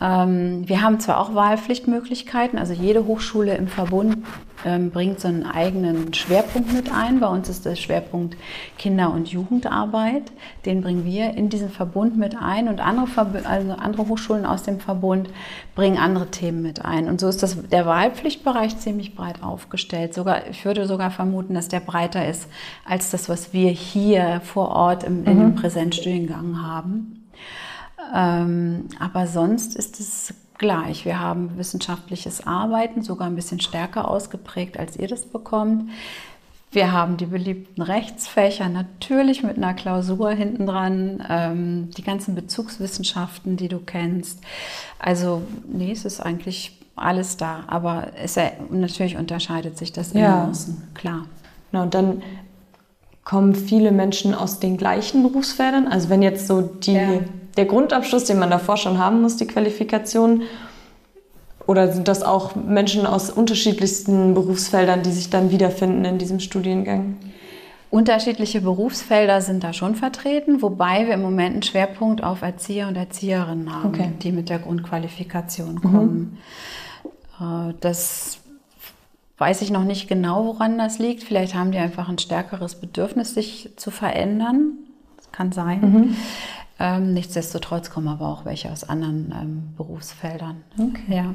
Ähm, 0.00 0.68
wir 0.68 0.82
haben 0.82 0.98
zwar 0.98 1.20
auch 1.20 1.34
Wahlpflichtmöglichkeiten, 1.34 2.58
also 2.58 2.72
jede 2.72 3.06
Hochschule 3.06 3.54
im 3.56 3.68
Verbund 3.68 4.18
ähm, 4.64 4.90
bringt 4.90 5.20
so 5.20 5.28
einen 5.28 5.44
eigenen 5.44 6.12
Schwerpunkt 6.14 6.72
mit 6.72 6.92
ein. 6.92 7.20
Bei 7.20 7.28
uns 7.28 7.48
ist 7.48 7.64
der 7.64 7.76
Schwerpunkt 7.76 8.36
Kinder- 8.78 9.12
und 9.12 9.28
Jugendarbeit. 9.28 10.32
Den 10.64 10.82
bringen 10.82 11.04
wir 11.04 11.34
in 11.34 11.48
diesen 11.48 11.70
Verbund 11.70 12.16
mit 12.16 12.36
ein 12.40 12.68
und 12.68 12.80
andere, 12.80 13.06
Verb 13.14 13.42
also 13.44 13.72
andere 13.72 14.08
Hochschulen 14.08 14.46
aus 14.46 14.62
dem 14.62 14.80
Verbund 14.80 15.28
bringen 15.74 15.98
andere 15.98 16.30
Themen 16.30 16.62
mit 16.62 16.84
ein. 16.84 17.08
Und 17.08 17.20
so 17.20 17.28
ist 17.28 17.42
das, 17.42 17.56
der 17.68 17.86
Wahlpflichtbereich 17.86 18.78
ziemlich 18.78 19.14
breit 19.14 19.42
aufgestellt. 19.42 20.14
Sogar, 20.14 20.48
ich 20.48 20.64
würde 20.64 20.86
sogar 20.86 21.10
vermuten, 21.10 21.54
dass 21.54 21.68
der 21.68 21.80
breiter 21.80 22.26
ist 22.26 22.48
als 22.84 23.10
das, 23.10 23.28
was 23.28 23.52
wir 23.52 23.70
hier 23.70 24.40
vor 24.44 24.68
Ort 24.68 25.04
im, 25.04 25.24
in 25.24 25.34
mhm. 25.34 25.40
dem 25.40 25.54
Präsenzstudiengang 25.54 26.62
haben. 26.62 27.19
Ähm, 28.14 28.88
aber 28.98 29.26
sonst 29.26 29.76
ist 29.76 30.00
es 30.00 30.34
gleich. 30.58 31.04
Wir 31.04 31.18
haben 31.18 31.56
wissenschaftliches 31.56 32.46
Arbeiten 32.46 33.02
sogar 33.02 33.26
ein 33.26 33.34
bisschen 33.34 33.60
stärker 33.60 34.08
ausgeprägt, 34.08 34.78
als 34.78 34.96
ihr 34.96 35.08
das 35.08 35.24
bekommt. 35.24 35.90
Wir 36.72 36.92
haben 36.92 37.16
die 37.16 37.26
beliebten 37.26 37.82
Rechtsfächer 37.82 38.68
natürlich 38.68 39.42
mit 39.42 39.56
einer 39.56 39.74
Klausur 39.74 40.30
hinten 40.30 40.66
dran, 40.66 41.24
ähm, 41.28 41.90
die 41.96 42.02
ganzen 42.02 42.36
Bezugswissenschaften, 42.36 43.56
die 43.56 43.68
du 43.68 43.80
kennst. 43.80 44.40
Also, 45.00 45.42
nee, 45.66 45.90
es 45.90 46.04
ist 46.04 46.20
eigentlich 46.20 46.78
alles 46.94 47.36
da, 47.36 47.64
aber 47.66 48.08
es, 48.22 48.38
natürlich 48.70 49.16
unterscheidet 49.16 49.78
sich 49.78 49.92
das 49.92 50.12
ja. 50.12 50.44
im 50.44 50.50
Außen, 50.50 50.82
klar. 50.94 51.24
Na, 51.72 51.82
und 51.82 51.94
dann 51.94 52.22
kommen 53.24 53.54
viele 53.54 53.92
Menschen 53.92 54.34
aus 54.34 54.60
den 54.60 54.76
gleichen 54.76 55.22
Berufsfeldern. 55.22 55.86
Also 55.88 56.08
wenn 56.08 56.22
jetzt 56.22 56.46
so 56.46 56.62
die 56.62 56.94
ja 56.94 57.20
der 57.56 57.66
Grundabschluss, 57.66 58.24
den 58.24 58.38
man 58.38 58.50
davor 58.50 58.76
schon 58.76 58.98
haben 58.98 59.20
muss, 59.20 59.36
die 59.36 59.46
Qualifikation? 59.46 60.42
Oder 61.66 61.92
sind 61.92 62.08
das 62.08 62.22
auch 62.22 62.56
Menschen 62.56 63.06
aus 63.06 63.30
unterschiedlichsten 63.30 64.34
Berufsfeldern, 64.34 65.02
die 65.02 65.12
sich 65.12 65.30
dann 65.30 65.50
wiederfinden 65.50 66.04
in 66.04 66.18
diesem 66.18 66.40
Studiengang? 66.40 67.16
Unterschiedliche 67.90 68.60
Berufsfelder 68.60 69.40
sind 69.40 69.62
da 69.64 69.72
schon 69.72 69.94
vertreten, 69.94 70.62
wobei 70.62 71.06
wir 71.06 71.14
im 71.14 71.22
Moment 71.22 71.52
einen 71.54 71.62
Schwerpunkt 71.62 72.22
auf 72.22 72.42
Erzieher 72.42 72.88
und 72.88 72.96
Erzieherinnen 72.96 73.74
haben, 73.74 73.88
okay. 73.88 74.12
die 74.22 74.32
mit 74.32 74.48
der 74.48 74.60
Grundqualifikation 74.60 75.74
mhm. 75.74 75.80
kommen. 75.80 76.38
Mhm. 77.38 77.74
Das 77.80 78.39
weiß 79.40 79.62
ich 79.62 79.70
noch 79.70 79.84
nicht 79.84 80.06
genau, 80.06 80.44
woran 80.44 80.76
das 80.76 80.98
liegt. 80.98 81.22
Vielleicht 81.22 81.54
haben 81.54 81.72
die 81.72 81.78
einfach 81.78 82.10
ein 82.10 82.18
stärkeres 82.18 82.74
Bedürfnis, 82.74 83.32
sich 83.32 83.70
zu 83.76 83.90
verändern. 83.90 84.74
Das 85.16 85.32
kann 85.32 85.50
sein. 85.50 85.80
Mhm. 85.80 86.16
Ähm, 86.78 87.14
nichtsdestotrotz 87.14 87.90
kommen 87.90 88.08
aber 88.08 88.28
auch 88.28 88.44
welche 88.44 88.70
aus 88.70 88.84
anderen 88.84 89.34
ähm, 89.40 89.74
Berufsfeldern. 89.76 90.62
Okay. 90.78 91.16
Ja. 91.16 91.34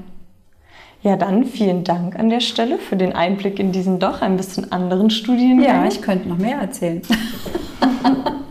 Ja, 1.02 1.18
dann 1.18 1.46
vielen 1.46 1.84
Dank 1.84 2.18
an 2.18 2.30
der 2.30 2.42
Stelle 2.42 2.78
für 2.78 2.96
den 2.96 3.14
Einblick 3.14 3.60
in 3.60 3.72
diesen 3.72 4.00
doch 4.00 4.22
ein 4.22 4.38
bisschen 4.38 4.72
anderen 4.72 5.10
Studiengang. 5.10 5.66
Ja, 5.66 5.88
ich 5.88 6.02
könnte 6.02 6.30
noch 6.30 6.38
mehr 6.38 6.60
erzählen. 6.60 7.02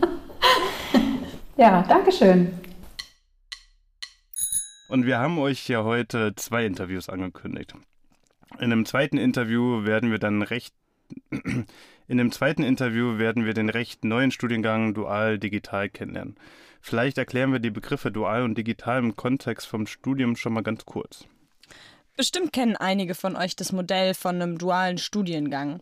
ja, 1.57 1.83
danke 1.87 2.11
schön. 2.11 2.51
Und 4.89 5.05
wir 5.05 5.17
haben 5.17 5.37
euch 5.39 5.67
ja 5.67 5.83
heute 5.83 6.33
zwei 6.35 6.65
Interviews 6.65 7.09
angekündigt. 7.09 7.73
In 8.57 8.71
einem 8.71 8.85
zweiten 8.85 9.17
Interview 9.17 9.85
werden 9.85 10.11
wir 10.11 10.19
dann 10.19 10.41
recht 10.41 10.73
in 12.07 12.17
dem 12.17 12.31
zweiten 12.31 12.63
Interview 12.63 13.17
werden 13.17 13.45
wir 13.45 13.53
den 13.53 13.69
recht 13.69 14.03
neuen 14.03 14.31
Studiengang 14.31 14.93
Dual 14.93 15.37
Digital 15.37 15.89
kennenlernen. 15.89 16.35
Vielleicht 16.81 17.17
erklären 17.17 17.51
wir 17.51 17.59
die 17.59 17.71
Begriffe 17.71 18.11
dual 18.11 18.43
und 18.43 18.57
digital 18.57 18.99
im 18.99 19.15
Kontext 19.15 19.65
vom 19.67 19.87
Studium 19.87 20.35
schon 20.35 20.53
mal 20.53 20.61
ganz 20.61 20.85
kurz. 20.85 21.25
Bestimmt 22.15 22.53
kennen 22.53 22.75
einige 22.77 23.15
von 23.15 23.35
euch 23.35 23.55
das 23.55 23.71
Modell 23.71 24.13
von 24.13 24.35
einem 24.35 24.57
dualen 24.57 24.99
Studiengang. 24.99 25.81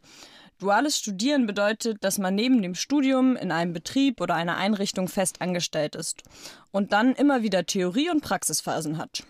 Duales 0.60 0.98
Studieren 0.98 1.46
bedeutet, 1.46 2.04
dass 2.04 2.20
man 2.20 2.36
neben 2.36 2.62
dem 2.62 2.74
Studium 2.74 3.36
in 3.36 3.52
einem 3.52 3.74
Betrieb 3.74 4.22
oder 4.22 4.36
einer 4.36 4.56
Einrichtung 4.56 5.10
fest 5.10 5.42
angestellt 5.42 5.96
ist 5.96 6.24
und 6.72 6.94
dann 6.94 7.14
immer 7.14 7.44
wieder 7.44 7.66
Theorie- 7.66 8.10
und 8.10 8.22
Praxisphasen 8.22 8.98
hat. 8.98 9.24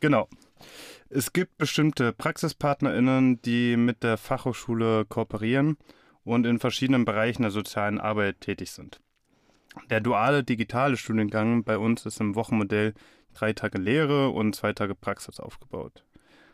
Genau. 0.00 0.28
Es 1.10 1.32
gibt 1.32 1.56
bestimmte 1.56 2.12
PraxispartnerInnen, 2.12 3.40
die 3.40 3.78
mit 3.78 4.02
der 4.02 4.18
Fachhochschule 4.18 5.06
kooperieren 5.06 5.78
und 6.22 6.44
in 6.44 6.58
verschiedenen 6.58 7.06
Bereichen 7.06 7.42
der 7.42 7.50
sozialen 7.50 7.98
Arbeit 7.98 8.42
tätig 8.42 8.72
sind. 8.72 9.00
Der 9.88 10.00
duale 10.02 10.44
digitale 10.44 10.98
Studiengang 10.98 11.64
bei 11.64 11.78
uns 11.78 12.04
ist 12.04 12.20
im 12.20 12.34
Wochenmodell 12.34 12.92
drei 13.32 13.54
Tage 13.54 13.78
Lehre 13.78 14.28
und 14.28 14.54
zwei 14.54 14.74
Tage 14.74 14.94
Praxis 14.94 15.40
aufgebaut. 15.40 16.04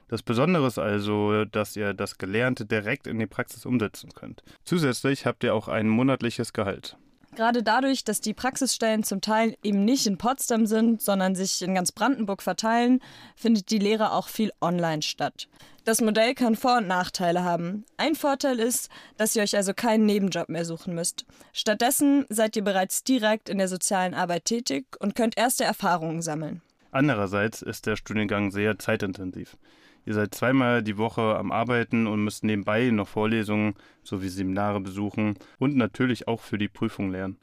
Das 0.07 0.23
Besondere 0.23 0.69
ist 0.69 0.79
also, 0.79 1.45
dass 1.47 1.75
ihr 1.75 1.93
das 1.93 2.19
Gelernte 2.19 2.65
direkt 2.65 3.09
in 3.09 3.19
die 3.19 3.27
Praxis 3.27 3.67
umsetzen 3.67 4.11
könnt. 4.15 4.45
Zusätzlich 4.63 5.27
habt 5.27 5.43
ihr 5.43 5.55
auch 5.55 5.67
ein 5.67 5.89
monatliches 5.89 6.53
Gehalt. 6.53 6.97
Gerade 7.37 7.63
dadurch, 7.65 8.05
dass 8.05 8.21
die 8.21 8.35
Praxisstellen 8.35 9.03
zum 9.03 9.21
Teil 9.21 9.57
eben 9.63 9.85
nicht 9.85 10.07
in 10.07 10.19
Potsdam 10.19 10.67
sind, 10.67 11.03
sondern 11.03 11.35
sich 11.35 11.63
in 11.63 11.75
ganz 11.75 11.91
Brandenburg 11.91 12.43
verteilen, 12.43 13.01
findet 13.35 13.71
die 13.71 13.79
Lehre 13.79 14.13
auch 14.13 14.29
viel 14.29 14.53
online 14.61 15.03
statt. 15.03 15.49
Das 15.85 16.01
Modell 16.01 16.35
kann 16.35 16.55
Vor- 16.57 16.79
und 16.79 16.87
Nachteile 16.87 17.43
haben. 17.43 17.85
Ein 17.97 18.15
Vorteil 18.15 18.59
ist, 18.59 18.89
dass 19.17 19.35
ihr 19.37 19.43
euch 19.43 19.57
also 19.57 19.75
keinen 19.75 20.07
Nebenjob 20.07 20.49
mehr 20.49 20.65
suchen 20.65 20.95
müsst. 20.95 21.27
Stattdessen 21.53 22.25
seid 22.29 22.57
ihr 22.57 22.65
bereits 22.65 23.05
direkt 23.05 23.49
in 23.49 23.59
der 23.59 23.69
sozialen 23.69 24.15
Arbeit 24.15 24.47
tätig 24.47 24.87
und 25.01 25.15
könnt 25.15 25.37
erste 25.37 25.65
Erfahrungen 25.65 26.23
sammeln. 26.23 26.63
Andererseits 26.91 27.61
ist 27.61 27.87
der 27.87 27.97
Studiengang 27.97 28.53
sehr 28.53 28.79
zeitintensiv. 28.79 29.57
Ihr 30.07 30.15
seid 30.15 30.35
zweimal 30.35 30.83
die 30.83 30.99
Woche 30.99 31.37
am 31.37 31.53
Arbeiten 31.53 32.07
und 32.07 32.25
müsst 32.25 32.45
nebenbei 32.45 32.91
noch 32.91 33.09
Vorlesungen 33.09 33.75
sowie 34.03 34.29
Seminare 34.29 34.81
besuchen 34.81 35.39
und 35.59 35.77
natürlich 35.77 36.29
auch 36.29 36.41
für 36.41 36.59
die 36.59 36.69
Prüfung 36.69 37.11
lernen. 37.11 37.39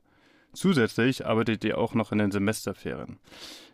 Zusätzlich 0.53 1.25
arbeitet 1.25 1.63
ihr 1.63 1.77
auch 1.77 1.93
noch 1.93 2.11
in 2.11 2.19
den 2.19 2.31
Semesterferien. 2.31 3.19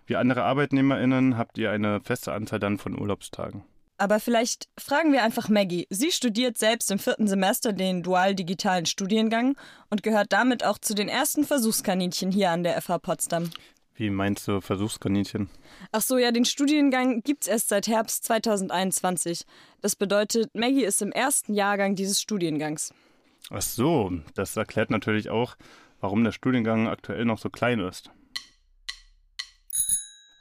Wie 0.06 0.16
andere 0.16 0.44
ArbeitnehmerInnen 0.44 1.38
habt 1.38 1.58
ihr 1.58 1.72
eine 1.72 2.02
feste 2.02 2.34
Anzahl 2.34 2.60
dann 2.60 2.78
von 2.78 3.00
Urlaubstagen. 3.00 3.64
Aber 4.00 4.20
vielleicht 4.20 4.70
fragen 4.78 5.12
wir 5.12 5.24
einfach 5.24 5.50
Maggie. 5.50 5.88
Sie 5.90 6.12
studiert 6.12 6.58
selbst 6.58 6.92
im 6.92 7.00
vierten 7.00 7.28
Semester 7.28 7.74
den 7.74 8.04
dual-digitalen 8.04 8.86
Studiengang 8.86 9.58
und 9.90 10.04
gehört 10.04 10.32
damit 10.32 10.64
auch 10.64 10.78
zu 10.78 10.94
den 10.94 11.10
ersten 11.10 11.44
Versuchskaninchen 11.44 12.32
hier 12.32 12.52
an 12.52 12.64
der 12.64 12.80
FH 12.80 13.00
Potsdam. 13.00 13.50
Wie 13.98 14.12
meinst 14.12 14.48
du 14.48 14.62
Versuchskaninchen? 14.62 15.50
Ach 15.92 16.02
so, 16.02 16.20
ja, 16.20 16.32
den 16.32 16.46
Studiengang 16.46 17.24
gibt's 17.24 17.48
erst 17.48 17.70
seit 17.70 17.88
Herbst 17.88 18.24
2021. 18.26 19.44
Das 19.82 19.96
bedeutet, 19.96 20.54
Maggie 20.54 20.84
ist 20.84 21.02
im 21.02 21.12
ersten 21.12 21.56
Jahrgang 21.56 21.96
dieses 21.96 22.22
Studiengangs. 22.22 22.94
Ach 23.50 23.62
so, 23.62 24.12
das 24.36 24.56
erklärt 24.56 24.92
natürlich 24.92 25.32
auch, 25.32 25.56
warum 26.00 26.24
der 26.24 26.32
Studiengang 26.32 26.88
aktuell 26.88 27.26
noch 27.26 27.40
so 27.40 27.50
klein 27.50 27.80
ist. 27.80 28.12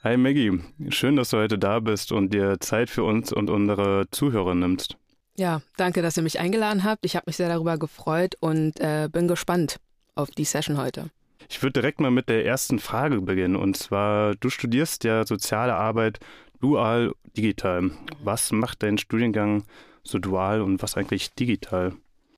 Hi 0.03 0.17
Maggie, 0.17 0.61
schön, 0.89 1.15
dass 1.15 1.31
du 1.31 1.37
heute 1.37 1.57
da 1.57 1.79
bist 1.79 2.11
und 2.11 2.31
dir 2.31 2.59
Zeit 2.59 2.91
für 2.91 3.03
uns 3.03 3.33
und 3.33 3.49
unsere 3.49 4.07
Zuhörer 4.11 4.53
nimmst. 4.53 4.97
Ja, 5.35 5.63
danke, 5.77 6.03
dass 6.03 6.15
ihr 6.15 6.23
mich 6.23 6.39
eingeladen 6.39 6.83
habt. 6.83 7.05
Ich 7.05 7.15
habe 7.15 7.23
mich 7.25 7.37
sehr 7.37 7.49
darüber 7.49 7.79
gefreut 7.79 8.35
und 8.39 8.79
äh, 8.79 9.09
bin 9.11 9.27
gespannt 9.27 9.77
auf 10.13 10.29
die 10.29 10.45
Session 10.45 10.77
heute. 10.77 11.09
Ich 11.49 11.61
würde 11.63 11.73
direkt 11.73 11.99
mal 12.01 12.11
mit 12.11 12.29
der 12.29 12.45
ersten 12.45 12.79
Frage 12.79 13.21
beginnen. 13.21 13.55
Und 13.55 13.77
zwar, 13.77 14.35
du 14.35 14.49
studierst 14.49 15.03
ja 15.03 15.25
soziale 15.25 15.75
Arbeit 15.75 16.19
dual 16.59 17.13
digital. 17.35 17.91
Was 18.23 18.51
macht 18.51 18.83
dein 18.83 18.97
Studiengang 18.97 19.63
so 20.03 20.19
dual 20.19 20.61
und 20.61 20.81
was 20.81 20.97
eigentlich 20.97 21.33
digital? 21.33 21.93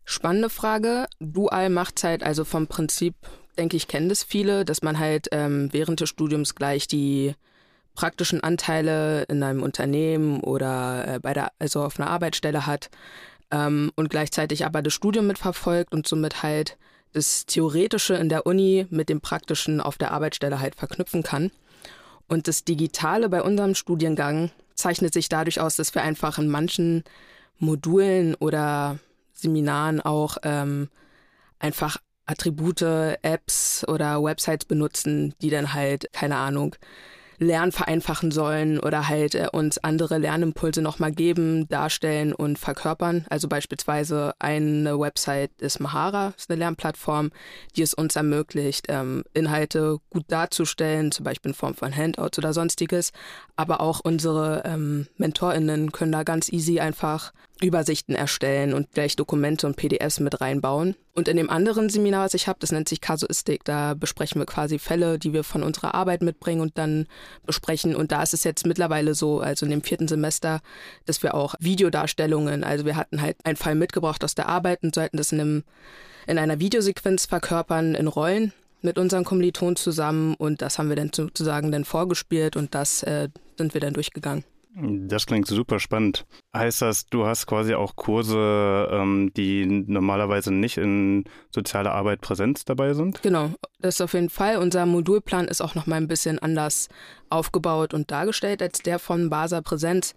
Spannende 0.05 0.49
Frage. 0.49 1.07
Dual 1.19 1.69
macht 1.69 2.03
halt 2.03 2.23
also 2.23 2.43
vom 2.43 2.67
Prinzip, 2.67 3.15
denke 3.57 3.77
ich, 3.77 3.87
kennen 3.87 4.09
das 4.09 4.23
viele, 4.23 4.65
dass 4.65 4.81
man 4.81 4.99
halt 4.99 5.27
ähm, 5.31 5.69
während 5.71 5.99
des 6.01 6.09
Studiums 6.09 6.55
gleich 6.55 6.87
die 6.87 7.35
praktischen 7.93 8.41
Anteile 8.41 9.23
in 9.23 9.43
einem 9.43 9.61
Unternehmen 9.61 10.39
oder 10.39 11.15
äh, 11.15 11.19
bei 11.19 11.33
der, 11.33 11.51
also 11.59 11.83
auf 11.83 11.99
einer 11.99 12.09
Arbeitsstelle 12.09 12.65
hat 12.65 12.89
ähm, 13.51 13.91
und 13.95 14.09
gleichzeitig 14.09 14.65
aber 14.65 14.81
das 14.81 14.93
Studium 14.93 15.27
mitverfolgt 15.27 15.93
und 15.93 16.07
somit 16.07 16.41
halt 16.41 16.77
das 17.13 17.45
Theoretische 17.45 18.15
in 18.15 18.29
der 18.29 18.45
Uni 18.45 18.85
mit 18.89 19.09
dem 19.09 19.21
Praktischen 19.21 19.81
auf 19.81 19.97
der 19.97 20.11
Arbeitsstelle 20.11 20.59
halt 20.59 20.75
verknüpfen 20.75 21.23
kann. 21.23 21.51
Und 22.27 22.47
das 22.47 22.63
Digitale 22.63 23.29
bei 23.29 23.41
unserem 23.41 23.75
Studiengang 23.75 24.51
zeichnet 24.75 25.13
sich 25.13 25.29
dadurch 25.29 25.59
aus, 25.59 25.75
dass 25.75 25.95
wir 25.95 26.03
einfach 26.03 26.37
in 26.37 26.47
manchen 26.47 27.03
Modulen 27.57 28.35
oder 28.35 28.99
Seminaren 29.33 29.99
auch 29.99 30.37
ähm, 30.43 30.89
einfach 31.57 31.97
Attribute, 32.25 32.81
Apps 32.81 33.83
oder 33.87 34.23
Websites 34.23 34.65
benutzen, 34.65 35.33
die 35.41 35.49
dann 35.49 35.73
halt, 35.73 36.11
keine 36.13 36.37
Ahnung, 36.37 36.75
Lernen 37.39 37.71
vereinfachen 37.71 38.31
sollen 38.31 38.79
oder 38.79 39.07
halt 39.07 39.35
äh, 39.35 39.47
uns 39.51 39.77
andere 39.79 40.17
Lernimpulse 40.17 40.81
nochmal 40.81 41.11
geben, 41.11 41.67
darstellen 41.69 42.33
und 42.33 42.59
verkörpern. 42.59 43.25
Also 43.29 43.47
beispielsweise 43.47 44.33
eine 44.39 44.99
Website 44.99 45.51
ist 45.59 45.79
Mahara, 45.79 46.33
ist 46.37 46.49
eine 46.49 46.59
Lernplattform, 46.59 47.31
die 47.75 47.81
es 47.81 47.93
uns 47.93 48.15
ermöglicht, 48.15 48.87
ähm, 48.89 49.23
Inhalte 49.33 49.97
gut 50.09 50.25
darzustellen, 50.27 51.11
zum 51.11 51.23
Beispiel 51.23 51.51
in 51.51 51.55
Form 51.55 51.75
von 51.75 51.95
Handouts 51.95 52.37
oder 52.37 52.53
sonstiges. 52.53 53.11
Aber 53.55 53.81
auch 53.81 54.01
unsere 54.03 54.63
ähm, 54.65 55.07
MentorInnen 55.17 55.91
können 55.91 56.11
da 56.11 56.23
ganz 56.23 56.51
easy 56.51 56.79
einfach 56.79 57.31
Übersichten 57.61 58.15
erstellen 58.15 58.73
und 58.73 58.91
gleich 58.91 59.15
Dokumente 59.15 59.67
und 59.67 59.75
PDFs 59.75 60.19
mit 60.19 60.39
reinbauen. 60.41 60.95
Und 61.13 61.27
in 61.27 61.37
dem 61.37 61.49
anderen 61.49 61.89
Seminar, 61.89 62.25
was 62.25 62.33
ich 62.33 62.47
habe, 62.47 62.59
das 62.59 62.71
nennt 62.71 62.87
sich 62.87 63.01
Kasuistik, 63.01 63.63
da 63.65 63.93
besprechen 63.93 64.39
wir 64.39 64.45
quasi 64.45 64.79
Fälle, 64.79 65.19
die 65.19 65.33
wir 65.33 65.43
von 65.43 65.63
unserer 65.63 65.93
Arbeit 65.93 66.21
mitbringen 66.21 66.61
und 66.61 66.77
dann 66.77 67.07
besprechen. 67.45 67.95
Und 67.95 68.11
da 68.11 68.23
ist 68.23 68.33
es 68.33 68.43
jetzt 68.43 68.65
mittlerweile 68.65 69.15
so, 69.15 69.39
also 69.41 69.65
in 69.65 69.71
dem 69.71 69.81
vierten 69.81 70.07
Semester, 70.07 70.61
dass 71.05 71.21
wir 71.21 71.35
auch 71.35 71.55
Videodarstellungen, 71.59 72.63
also 72.63 72.85
wir 72.85 72.95
hatten 72.95 73.21
halt 73.21 73.37
einen 73.43 73.57
Fall 73.57 73.75
mitgebracht 73.75 74.23
aus 74.23 74.35
der 74.35 74.47
Arbeit 74.47 74.83
und 74.83 74.95
sollten 74.95 75.17
das 75.17 75.31
in, 75.31 75.41
einem, 75.41 75.63
in 76.27 76.37
einer 76.37 76.59
Videosequenz 76.59 77.25
verkörpern 77.25 77.95
in 77.95 78.07
Rollen 78.07 78.53
mit 78.81 78.97
unseren 78.97 79.25
Kommilitonen 79.25 79.75
zusammen 79.75 80.35
und 80.35 80.61
das 80.61 80.79
haben 80.79 80.89
wir 80.89 80.95
dann 80.95 81.11
sozusagen 81.13 81.71
dann 81.71 81.83
vorgespielt 81.83 82.55
und 82.55 82.75
das 82.75 83.03
äh, 83.03 83.29
sind 83.57 83.73
wir 83.73 83.81
dann 83.81 83.93
durchgegangen. 83.93 84.45
Das 84.75 85.25
klingt 85.25 85.47
super 85.47 85.79
spannend. 85.79 86.25
Heißt 86.55 86.83
das, 86.83 87.07
du 87.07 87.25
hast 87.25 87.47
quasi 87.47 87.73
auch 87.73 87.95
Kurse, 87.95 88.87
ähm, 88.91 89.31
die 89.35 89.65
normalerweise 89.65 90.53
nicht 90.53 90.77
in 90.77 91.23
sozialer 91.53 91.93
Arbeit 91.93 92.21
Präsenz 92.21 92.65
dabei 92.65 92.93
sind? 92.93 93.21
Genau, 93.23 93.51
das 93.79 93.95
ist 93.95 94.01
auf 94.01 94.13
jeden 94.13 94.29
Fall. 94.29 94.57
Unser 94.57 94.85
Modulplan 94.85 95.47
ist 95.47 95.61
auch 95.61 95.73
nochmal 95.73 95.97
ein 95.97 96.07
bisschen 96.07 96.37
anders 96.37 96.87
aufgebaut 97.29 97.95
und 97.95 98.11
dargestellt 98.11 98.61
als 98.61 98.83
der 98.83 98.99
von 98.99 99.29
Basa 99.31 99.61
Präsenz. 99.61 100.13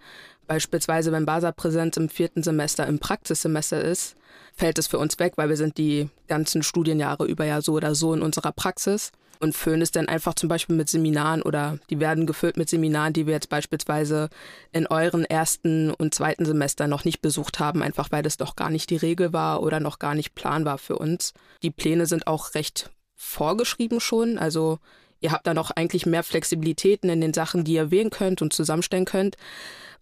Beispielsweise, 0.47 1.12
wenn 1.12 1.25
Basa 1.25 1.51
Präsenz 1.51 1.97
im 1.97 2.11
vierten 2.11 2.43
Semester 2.43 2.87
im 2.87 2.99
Praxissemester 2.99 3.83
ist, 3.83 4.17
fällt 4.55 4.79
es 4.79 4.87
für 4.87 4.99
uns 4.99 5.19
weg, 5.19 5.33
weil 5.37 5.49
wir 5.49 5.57
sind 5.57 5.79
die 5.79 6.11
ganzen 6.29 6.62
Studienjahre 6.62 7.25
über 7.27 7.47
ja 7.47 7.62
so 7.62 7.73
oder 7.73 7.95
so 7.95 8.12
in 8.12 8.21
unserer 8.21 8.53
Praxis 8.53 9.12
und 9.43 9.57
füllen 9.57 9.83
es 9.83 9.91
dann 9.91 10.09
einfach 10.09 10.35
zum 10.35 10.49
Beispiel 10.49 10.77
mit 10.77 10.89
Seminaren 10.89 11.43
oder 11.43 11.79
die 11.91 11.99
werden 11.99 12.27
gefüllt 12.27 12.57
mit 12.57 12.69
Seminaren, 12.69 13.13
die 13.13 13.27
wir 13.27 13.35
jetzt 13.35 13.49
beispielsweise 13.49 14.31
in 14.71 14.87
euren 14.87 15.25
ersten 15.25 15.91
und 15.91 16.15
zweiten 16.15 16.45
Semester 16.45 16.87
noch 16.87 17.05
nicht 17.05 17.21
besucht 17.21 17.59
haben, 17.59 17.83
einfach 17.83 18.13
weil 18.13 18.23
das 18.23 18.37
doch 18.37 18.55
gar 18.57 18.71
nicht 18.71 18.89
die 18.91 18.97
Regel 18.97 19.33
war 19.33 19.63
oder 19.63 19.81
noch 19.81 19.99
gar 19.99 20.15
nicht 20.15 20.35
planbar 20.35 20.79
für 20.79 20.97
uns. 20.97 21.35
Die 21.63 21.73
Pläne 21.73 22.07
sind 22.07 22.27
auch 22.27 22.55
recht 22.55 22.91
vorgeschrieben 23.17 24.01
schon, 24.01 24.39
also 24.39 24.79
ihr 25.21 25.33
habt 25.33 25.47
da 25.47 25.55
noch 25.55 25.73
eigentlich 25.73 26.07
mehr 26.07 26.23
Flexibilitäten 26.23 27.11
in 27.11 27.21
den 27.21 27.35
Sachen, 27.35 27.65
die 27.65 27.75
ihr 27.75 27.91
wählen 27.91 28.11
könnt 28.11 28.43
und 28.43 28.53
zusammenstellen 28.53 29.05
könnt 29.05 29.37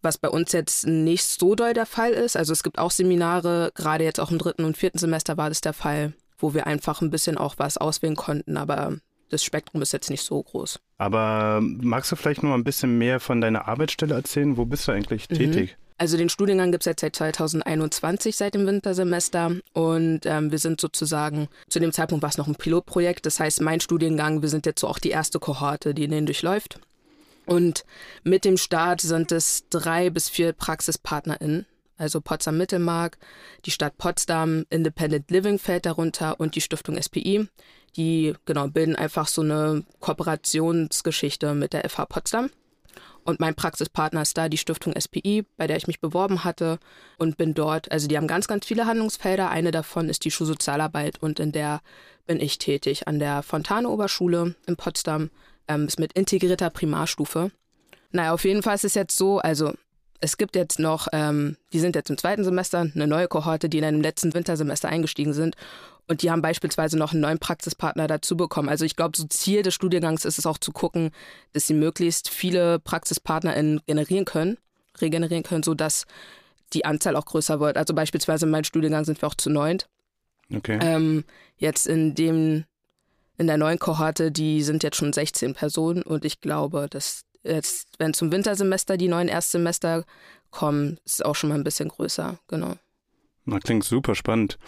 was 0.03 0.17
bei 0.17 0.31
uns 0.31 0.53
jetzt 0.53 0.87
nicht 0.87 1.25
so 1.25 1.55
doll 1.55 1.75
der 1.75 1.85
Fall 1.85 2.13
ist. 2.13 2.35
Also 2.35 2.55
es 2.55 2.63
gibt 2.63 2.79
auch 2.79 2.91
Seminare, 2.91 3.71
gerade 3.75 4.03
jetzt 4.03 4.19
auch 4.19 4.31
im 4.31 4.39
dritten 4.39 4.65
und 4.65 4.79
vierten 4.79 4.97
Semester 4.99 5.37
war 5.37 5.51
das 5.51 5.61
der 5.61 5.75
Fall, 5.75 6.15
wo 6.39 6.55
wir 6.55 6.67
einfach 6.67 7.03
ein 7.03 7.11
bisschen 7.11 7.37
auch 7.37 7.57
was 7.59 7.77
auswählen 7.77 8.17
konnten, 8.17 8.57
aber 8.57 8.97
das 9.31 9.43
Spektrum 9.43 9.81
ist 9.83 9.93
jetzt 9.93 10.11
nicht 10.11 10.23
so 10.23 10.43
groß. 10.43 10.81
Aber 10.99 11.61
magst 11.63 12.13
du 12.13 12.17
vielleicht 12.17 12.43
noch 12.43 12.53
ein 12.53 12.65
bisschen 12.65 12.99
mehr 12.99 13.21
von 13.21 13.41
deiner 13.41 13.69
Arbeitsstelle 13.69 14.15
erzählen? 14.15 14.57
Wo 14.57 14.67
bist 14.67 14.87
du 14.87 14.93
eigentlich 14.93 15.31
mhm. 15.31 15.35
tätig? 15.35 15.77
Also 15.97 16.17
den 16.17 16.31
Studiengang 16.31 16.73
gibt 16.73 16.83
es 16.83 16.87
jetzt 16.87 17.01
seit 17.03 17.17
2021, 17.17 18.35
seit 18.35 18.55
dem 18.55 18.67
Wintersemester. 18.67 19.57
Und 19.75 20.21
ähm, 20.25 20.51
wir 20.51 20.59
sind 20.59 20.81
sozusagen, 20.81 21.49
zu 21.69 21.79
dem 21.79 21.93
Zeitpunkt 21.93 22.23
war 22.23 22.31
es 22.31 22.39
noch 22.39 22.49
ein 22.49 22.55
Pilotprojekt. 22.55 23.27
Das 23.27 23.39
heißt, 23.39 23.61
mein 23.61 23.81
Studiengang, 23.81 24.41
wir 24.41 24.49
sind 24.49 24.67
jetzt 24.67 24.81
so 24.81 24.89
auch 24.89 24.99
die 24.99 25.11
erste 25.11 25.39
Kohorte, 25.39 25.93
die 25.93 26.09
den 26.09 26.27
durchläuft. 26.27 26.81
Und 27.47 27.85
mit 28.23 28.45
dem 28.45 28.57
Start 28.57 29.01
sind 29.01 29.31
es 29.31 29.65
drei 29.69 30.09
bis 30.09 30.29
vier 30.29 30.53
PraxispartnerInnen 30.53 31.67
also 32.01 32.21
Potsdam 32.21 32.57
Mittelmark, 32.57 33.19
die 33.67 33.71
Stadt 33.71 33.99
Potsdam, 33.99 34.65
Independent 34.71 35.31
Living 35.31 35.59
fällt 35.59 35.87
darunter 35.87 36.41
und 36.41 36.55
die 36.55 36.61
Stiftung 36.61 37.01
SPI. 37.01 37.49
Die 37.97 38.35
genau 38.45 38.69
bilden 38.69 38.97
einfach 38.97 39.29
so 39.29 39.43
eine 39.43 39.85
Kooperationsgeschichte 40.01 41.55
mit 41.55 41.73
der 41.73 41.89
FH 41.89 42.07
Potsdam. 42.07 42.51
Und 43.25 43.39
mein 43.39 43.55
Praxispartner 43.55 44.23
ist 44.23 44.37
da 44.39 44.49
die 44.49 44.57
Stiftung 44.57 44.95
SPI, 44.99 45.45
bei 45.57 45.67
der 45.67 45.77
ich 45.77 45.87
mich 45.87 46.01
beworben 46.01 46.43
hatte 46.45 46.79
und 47.19 47.37
bin 47.37 47.55
dort. 47.55 47.93
Also 47.93 48.09
die 48.09 48.17
haben 48.17 48.27
ganz, 48.27 48.49
ganz 48.49 48.67
viele 48.67 48.87
Handlungsfelder. 48.87 49.51
Eine 49.51 49.71
davon 49.71 50.09
ist 50.09 50.25
die 50.25 50.31
Schulsozialarbeit 50.31 51.23
und 51.23 51.39
in 51.39 51.53
der 51.53 51.81
bin 52.27 52.41
ich 52.41 52.59
tätig 52.59 53.07
an 53.09 53.19
der 53.19 53.43
Fontane 53.43 53.89
Oberschule 53.89 54.55
in 54.67 54.77
Potsdam. 54.77 55.31
Ähm, 55.69 55.87
ist 55.87 56.01
mit 56.01 56.15
integrierter 56.15 56.71
Primarstufe. 56.71 57.51
Naja, 58.11 58.33
auf 58.33 58.45
jeden 58.45 58.63
Fall 58.63 58.75
ist 58.75 58.85
es 58.85 58.95
jetzt 58.95 59.17
so, 59.17 59.39
also 59.39 59.73
es 60.21 60.37
gibt 60.37 60.55
jetzt 60.55 60.79
noch, 60.79 61.09
ähm, 61.13 61.57
die 61.73 61.81
sind 61.81 61.97
jetzt 61.97 62.11
im 62.11 62.19
zweiten 62.19 62.45
Semester, 62.45 62.81
eine 62.81 63.07
neue 63.07 63.29
Kohorte, 63.29 63.69
die 63.69 63.79
in 63.79 63.85
einem 63.85 64.01
letzten 64.03 64.35
Wintersemester 64.35 64.89
eingestiegen 64.89 65.33
sind. 65.33 65.57
Und 66.09 66.23
die 66.23 66.31
haben 66.31 66.43
beispielsweise 66.43 66.99
noch 66.99 67.13
einen 67.13 67.23
neuen 67.23 67.39
Praxispartner 67.39 68.07
dazu 68.07 68.37
bekommen. 68.37 68.69
Also 68.69 68.85
ich 68.85 68.97
glaube, 68.97 69.17
so 69.17 69.25
Ziel 69.25 69.63
des 69.63 69.75
Studiengangs 69.75 70.25
ist 70.25 70.39
es 70.39 70.47
auch 70.47 70.59
zu 70.59 70.73
gucken, 70.73 71.11
dass 71.53 71.67
sie 71.67 71.75
möglichst 71.75 72.29
viele 72.29 72.81
PraxispartnerInnen 72.81 73.81
generieren 73.87 74.25
können, 74.25 74.59
regenerieren 75.01 75.45
können, 75.45 75.63
sodass 75.63 76.05
die 76.73 76.85
Anzahl 76.85 77.17
auch 77.17 77.25
größer 77.25 77.61
wird. 77.61 77.77
Also 77.77 77.95
beispielsweise 77.95 78.47
in 78.47 78.51
meinem 78.51 78.65
Studiengang 78.65 79.05
sind 79.05 79.23
wir 79.23 79.29
auch 79.29 79.35
zu 79.35 79.51
neunt. 79.51 79.89
Okay. 80.53 80.79
Ähm, 80.83 81.25
jetzt 81.57 81.87
in 81.87 82.15
dem, 82.15 82.65
in 83.39 83.47
der 83.47 83.57
neuen 83.57 83.79
Kohorte, 83.79 84.33
die 84.33 84.63
sind 84.63 84.83
jetzt 84.83 84.97
schon 84.97 85.13
16 85.13 85.55
Personen 85.55 86.03
und 86.03 86.25
ich 86.25 86.41
glaube, 86.41 86.89
dass 86.91 87.23
jetzt, 87.43 87.89
wenn 87.99 88.15
zum 88.15 88.33
Wintersemester 88.33 88.97
die 88.97 89.09
neuen 89.09 89.29
Erstsemester 89.29 90.05
kommen, 90.51 90.99
ist 91.05 91.15
es 91.15 91.23
auch 91.23 91.37
schon 91.37 91.51
mal 91.51 91.57
ein 91.57 91.65
bisschen 91.65 91.89
größer, 91.89 92.39
genau. 92.49 92.75
Na, 93.45 93.59
klingt 93.59 93.85
super 93.85 94.15
spannend. 94.15 94.59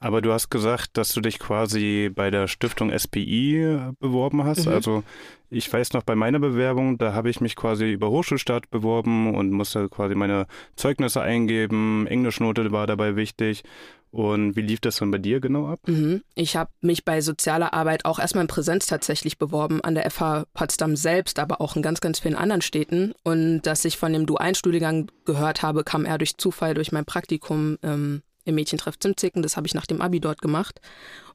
Aber 0.00 0.22
du 0.22 0.32
hast 0.32 0.48
gesagt, 0.48 0.96
dass 0.96 1.12
du 1.12 1.20
dich 1.20 1.38
quasi 1.38 2.10
bei 2.12 2.30
der 2.30 2.48
Stiftung 2.48 2.90
SPI 2.96 3.78
beworben 4.00 4.44
hast. 4.44 4.66
Mhm. 4.66 4.72
Also 4.72 5.02
ich 5.50 5.70
weiß 5.70 5.92
noch, 5.92 6.02
bei 6.02 6.14
meiner 6.14 6.38
Bewerbung, 6.38 6.96
da 6.96 7.12
habe 7.12 7.28
ich 7.28 7.42
mich 7.42 7.54
quasi 7.54 7.92
über 7.92 8.10
Hochschulstart 8.10 8.70
beworben 8.70 9.34
und 9.34 9.50
musste 9.50 9.90
quasi 9.90 10.14
meine 10.14 10.46
Zeugnisse 10.74 11.20
eingeben. 11.20 12.06
Englischnote 12.06 12.72
war 12.72 12.86
dabei 12.86 13.14
wichtig. 13.14 13.62
Und 14.10 14.56
wie 14.56 14.62
lief 14.62 14.80
das 14.80 14.96
dann 14.96 15.10
bei 15.10 15.18
dir 15.18 15.38
genau 15.38 15.68
ab? 15.68 15.80
Mhm. 15.86 16.22
Ich 16.34 16.56
habe 16.56 16.70
mich 16.80 17.04
bei 17.04 17.20
sozialer 17.20 17.74
Arbeit 17.74 18.06
auch 18.06 18.18
erstmal 18.18 18.42
in 18.42 18.48
Präsenz 18.48 18.86
tatsächlich 18.86 19.38
beworben, 19.38 19.82
an 19.82 19.94
der 19.94 20.10
FH 20.10 20.46
Potsdam 20.54 20.96
selbst, 20.96 21.38
aber 21.38 21.60
auch 21.60 21.76
in 21.76 21.82
ganz, 21.82 22.00
ganz 22.00 22.18
vielen 22.18 22.34
anderen 22.34 22.62
Städten. 22.62 23.12
Und 23.22 23.62
dass 23.62 23.84
ich 23.84 23.98
von 23.98 24.12
dem 24.12 24.26
Du-1-Studiengang 24.26 25.10
gehört 25.26 25.62
habe, 25.62 25.84
kam 25.84 26.06
eher 26.06 26.18
durch 26.18 26.36
Zufall, 26.38 26.74
durch 26.74 26.90
mein 26.90 27.04
Praktikum 27.04 27.78
ähm, 27.82 28.22
im 28.50 28.54
Mädchentreff 28.56 28.98
Zimzicken. 28.98 29.42
Das 29.42 29.56
habe 29.56 29.66
ich 29.66 29.74
nach 29.74 29.86
dem 29.86 30.00
Abi 30.00 30.20
dort 30.20 30.42
gemacht 30.42 30.80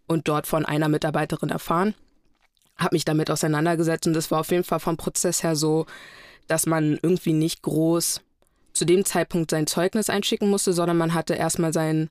und 0.08 0.28
dort 0.28 0.47
von 0.47 0.65
einer 0.65 0.89
Mitarbeiterin 0.89 1.49
erfahren. 1.49 1.95
Habe 2.78 2.95
mich 2.95 3.06
damit 3.06 3.32
auseinandergesetzt 3.32 4.08
und 4.08 4.13
das 4.13 4.32
war 4.32 4.41
auf 4.41 4.51
jeden 4.51 4.63
Fall 4.63 4.80
vom 4.80 4.97
Prozess 4.97 5.43
her 5.43 5.56
so, 5.56 5.86
dass 6.47 6.65
man 6.65 6.99
irgendwie 7.01 7.34
nicht 7.34 7.62
groß 7.63 8.21
zu 8.73 8.86
dem 8.86 9.06
Zeitpunkt 9.06 9.51
sein 9.51 9.67
Zeugnis 9.67 10.10
einschicken 10.10 10.49
musste, 10.49 10.73
sondern 10.73 10.97
man 10.97 11.13
hatte 11.13 11.34
erstmal 11.34 11.73
sein 11.73 12.10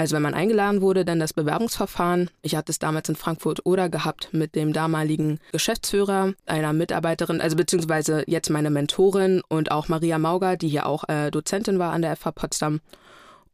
also 0.00 0.16
wenn 0.16 0.22
man 0.22 0.32
eingeladen 0.32 0.80
wurde, 0.80 1.04
dann 1.04 1.20
das 1.20 1.34
Bewerbungsverfahren. 1.34 2.30
Ich 2.40 2.56
hatte 2.56 2.72
es 2.72 2.78
damals 2.78 3.10
in 3.10 3.16
Frankfurt 3.16 3.66
oder 3.66 3.90
gehabt 3.90 4.30
mit 4.32 4.54
dem 4.54 4.72
damaligen 4.72 5.40
Geschäftsführer, 5.52 6.32
einer 6.46 6.72
Mitarbeiterin, 6.72 7.42
also 7.42 7.54
beziehungsweise 7.54 8.24
jetzt 8.26 8.48
meine 8.48 8.70
Mentorin 8.70 9.42
und 9.48 9.70
auch 9.70 9.88
Maria 9.88 10.18
Mauger, 10.18 10.56
die 10.56 10.68
hier 10.68 10.86
auch 10.86 11.06
äh, 11.10 11.30
Dozentin 11.30 11.78
war 11.78 11.92
an 11.92 12.00
der 12.00 12.16
FH 12.16 12.32
Potsdam. 12.32 12.80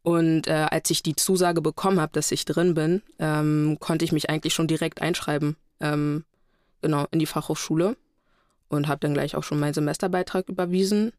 Und 0.07 0.47
äh, 0.47 0.67
als 0.71 0.89
ich 0.89 1.03
die 1.03 1.17
Zusage 1.17 1.61
bekommen 1.61 1.99
habe, 1.99 2.13
dass 2.13 2.31
ich 2.31 2.45
drin 2.45 2.75
bin, 2.75 3.01
ähm, 3.19 3.75
konnte 3.81 4.05
ich 4.05 4.13
mich 4.13 4.29
eigentlich 4.29 4.53
schon 4.53 4.65
direkt 4.65 5.01
einschreiben, 5.01 5.57
ähm, 5.81 6.23
genau, 6.81 7.07
in 7.11 7.19
die 7.19 7.25
Fachhochschule 7.25 7.97
und 8.69 8.87
habe 8.87 9.01
dann 9.01 9.13
gleich 9.13 9.35
auch 9.35 9.43
schon 9.43 9.59
meinen 9.59 9.73
Semesterbeitrag 9.73 10.47
überwiesen. 10.47 11.11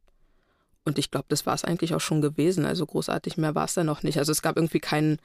Und 0.86 0.98
ich 0.98 1.10
glaube, 1.10 1.26
das 1.28 1.44
war 1.44 1.52
es 1.52 1.64
eigentlich 1.64 1.94
auch 1.94 2.00
schon 2.00 2.22
gewesen. 2.22 2.64
Also 2.64 2.86
großartig 2.86 3.36
mehr 3.36 3.54
war 3.54 3.66
es 3.66 3.74
da 3.74 3.84
noch 3.84 4.02
nicht. 4.02 4.16
Also 4.16 4.32
es 4.32 4.40
gab 4.40 4.56
irgendwie 4.56 4.80
keinen 4.80 5.18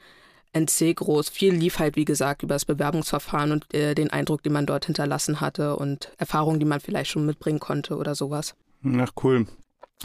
NC 0.52 0.94
groß. 0.96 1.30
Viel 1.30 1.54
lief 1.54 1.78
halt, 1.78 1.96
wie 1.96 2.04
gesagt, 2.04 2.42
über 2.42 2.56
das 2.56 2.66
Bewerbungsverfahren 2.66 3.50
und 3.50 3.72
äh, 3.72 3.94
den 3.94 4.10
Eindruck, 4.10 4.42
den 4.42 4.52
man 4.52 4.66
dort 4.66 4.84
hinterlassen 4.84 5.40
hatte 5.40 5.76
und 5.76 6.12
Erfahrungen, 6.18 6.60
die 6.60 6.66
man 6.66 6.80
vielleicht 6.80 7.10
schon 7.10 7.24
mitbringen 7.24 7.60
konnte 7.60 7.96
oder 7.96 8.14
sowas. 8.14 8.54
Ach 8.84 9.12
cool. 9.22 9.46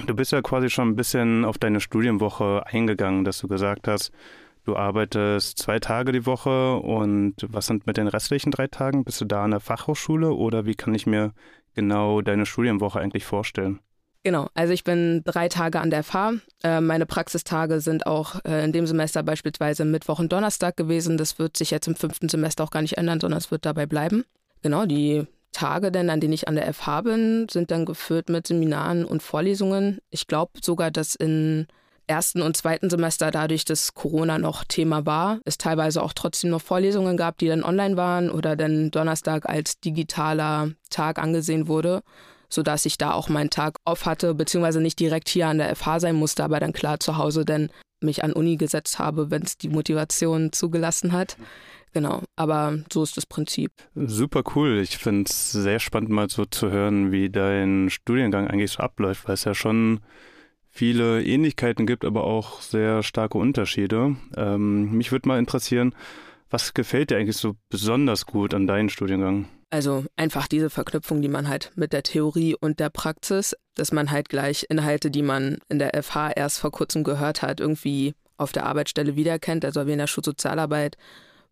Du 0.06 0.16
bist 0.16 0.32
ja 0.32 0.42
quasi 0.42 0.70
schon 0.70 0.90
ein 0.90 0.96
bisschen 0.96 1.46
auf 1.46 1.58
deine 1.58 1.82
Studienwoche 1.82 2.66
eingegangen, 2.66 3.26
dass 3.26 3.40
du 3.40 3.48
gesagt 3.48 3.88
hast, 3.88 4.12
du 4.64 4.76
arbeitest 4.76 5.58
zwei 5.58 5.80
Tage 5.80 6.12
die 6.12 6.26
Woche 6.26 6.78
und 6.78 7.36
was 7.48 7.68
sind 7.68 7.86
mit 7.86 7.98
den 7.98 8.08
restlichen 8.08 8.52
drei 8.52 8.68
Tagen? 8.68 9.04
Bist 9.04 9.22
du 9.22 9.26
da 9.26 9.44
an 9.44 9.52
der 9.52 9.60
Fachhochschule 9.60 10.32
oder 10.32 10.66
wie 10.66 10.76
kann 10.76 10.96
ich 10.96 11.06
mir 11.06 11.34
genau 11.76 12.22
deine 12.22 12.46
Studienwoche 12.46 13.00
eigentlich 13.00 13.26
vorstellen? 13.26 13.80
Genau, 14.24 14.50
also 14.54 14.74
ich 14.74 14.84
bin 14.84 15.24
drei 15.24 15.48
Tage 15.48 15.80
an 15.80 15.90
der 15.90 16.04
FH. 16.04 16.34
Äh, 16.64 16.82
meine 16.82 17.06
Praxistage 17.06 17.80
sind 17.80 18.06
auch 18.06 18.44
äh, 18.44 18.66
in 18.66 18.74
dem 18.74 18.86
Semester 18.86 19.24
beispielsweise 19.24 19.86
Mittwoch 19.86 20.20
und 20.20 20.34
Donnerstag 20.34 20.76
gewesen. 20.76 21.18
Das 21.18 21.40
wird 21.40 21.56
sich 21.56 21.72
jetzt 21.72 21.88
im 21.88 21.96
fünften 21.96 22.28
Semester 22.28 22.66
auch 22.66 22.72
gar 22.72 22.82
nicht 22.82 22.98
ändern, 22.98 23.22
sondern 23.22 23.38
es 23.38 23.50
wird 23.50 23.66
dabei 23.66 23.86
bleiben. 23.86 24.26
Genau, 24.62 24.86
die 24.86 25.26
Tage 25.52 25.92
denn, 25.92 26.10
an 26.10 26.20
denen 26.20 26.34
ich 26.34 26.48
an 26.48 26.56
der 26.56 26.72
FH 26.74 27.02
bin, 27.02 27.48
sind 27.50 27.72
dann 27.72 27.86
gefüllt 27.86 28.30
mit 28.30 28.48
Seminaren 28.48 29.06
und 29.06 29.24
Vorlesungen. 29.24 30.00
Ich 30.10 30.28
glaube 30.28 30.52
sogar, 30.62 30.92
dass 30.92 31.16
in 31.16 31.68
ersten 32.08 32.42
und 32.42 32.58
zweiten 32.58 32.90
Semester, 32.90 33.30
dadurch, 33.32 33.66
dass 33.66 33.94
Corona 33.94 34.40
noch 34.40 34.64
Thema 34.64 35.06
war, 35.06 35.40
es 35.46 35.58
teilweise 35.58 36.02
auch 36.02 36.14
trotzdem 36.14 36.50
noch 36.50 36.62
Vorlesungen 36.62 37.18
gab, 37.18 37.38
die 37.38 37.48
dann 37.48 37.64
online 37.64 37.98
waren 37.98 38.32
oder 38.32 38.56
dann 38.56 38.90
Donnerstag 38.92 39.48
als 39.48 39.80
digitaler 39.80 40.72
Tag 40.90 41.20
angesehen 41.20 41.68
wurde 41.68 42.02
sodass 42.50 42.86
ich 42.86 42.98
da 42.98 43.14
auch 43.14 43.30
meinen 43.30 43.52
Tag 43.52 43.78
off 43.86 44.06
hatte, 44.06 44.34
beziehungsweise 44.34 44.82
nicht 44.82 45.00
direkt 45.00 45.30
hier 45.30 45.48
an 45.48 45.60
der 45.60 45.76
FH 45.76 46.00
sein 46.00 46.16
musste, 46.16 46.44
aber 46.44 46.60
dann 46.60 46.74
klar 46.74 47.00
zu 47.00 47.18
Hause 47.18 47.46
denn 47.46 47.70
mich 48.02 48.24
an 48.24 48.34
Uni 48.34 48.58
gesetzt 48.58 48.98
habe, 48.98 49.30
wenn 49.30 49.44
es 49.44 49.58
die 49.58 49.70
Motivation 49.70 50.52
zugelassen 50.52 51.12
hat. 51.12 51.38
Genau, 51.92 52.22
aber 52.36 52.80
so 52.92 53.04
ist 53.04 53.18
das 53.18 53.26
Prinzip. 53.26 53.72
Super 53.96 54.44
cool. 54.56 54.80
Ich 54.80 54.98
finde 54.98 55.30
es 55.30 55.52
sehr 55.52 55.80
spannend, 55.80 56.10
mal 56.10 56.30
so 56.30 56.46
zu 56.46 56.70
hören, 56.72 57.12
wie 57.12 57.30
dein 57.30 57.90
Studiengang 57.90 58.48
eigentlich 58.48 58.72
so 58.72 58.84
abläuft, 58.84 59.28
weil 59.28 59.34
es 59.34 59.44
ja 59.44 59.56
schon 59.56 60.00
viele 60.70 61.24
Ähnlichkeiten 61.24 61.88
gibt, 61.88 62.06
aber 62.06 62.24
auch 62.24 62.62
sehr 62.62 63.02
starke 63.04 63.38
Unterschiede. 63.38 64.16
Ähm, 64.38 64.92
mich 64.92 65.12
würde 65.12 65.28
mal 65.28 65.40
interessieren, 65.40 65.96
was 66.50 66.74
gefällt 66.74 67.12
dir 67.12 67.18
eigentlich 67.18 67.38
so 67.38 67.56
besonders 67.70 68.26
gut 68.26 68.54
an 68.54 68.68
deinem 68.68 68.90
Studiengang? 68.90 69.48
Also 69.72 70.06
einfach 70.16 70.48
diese 70.48 70.70
Verknüpfung, 70.70 71.22
die 71.22 71.28
man 71.28 71.48
halt 71.48 71.72
mit 71.76 71.94
der 71.94 72.02
Theorie 72.02 72.56
und 72.60 72.80
der 72.80 72.90
Praxis, 72.90 73.56
dass 73.76 73.92
man 73.92 74.10
halt 74.10 74.30
gleich 74.30 74.66
Inhalte, 74.70 75.12
die 75.12 75.22
man 75.22 75.60
in 75.70 75.78
der 75.78 76.02
FH 76.02 76.32
erst 76.32 76.60
vor 76.60 76.72
kurzem 76.72 77.04
gehört 77.04 77.44
hat, 77.44 77.60
irgendwie 77.60 78.14
auf 78.38 78.52
der 78.52 78.66
Arbeitsstelle 78.66 79.16
wiederkennt, 79.16 79.64
also 79.66 79.86
wie 79.86 79.92
in 79.92 80.00
der 80.00 80.08
Schulsozialarbeit. 80.08 80.98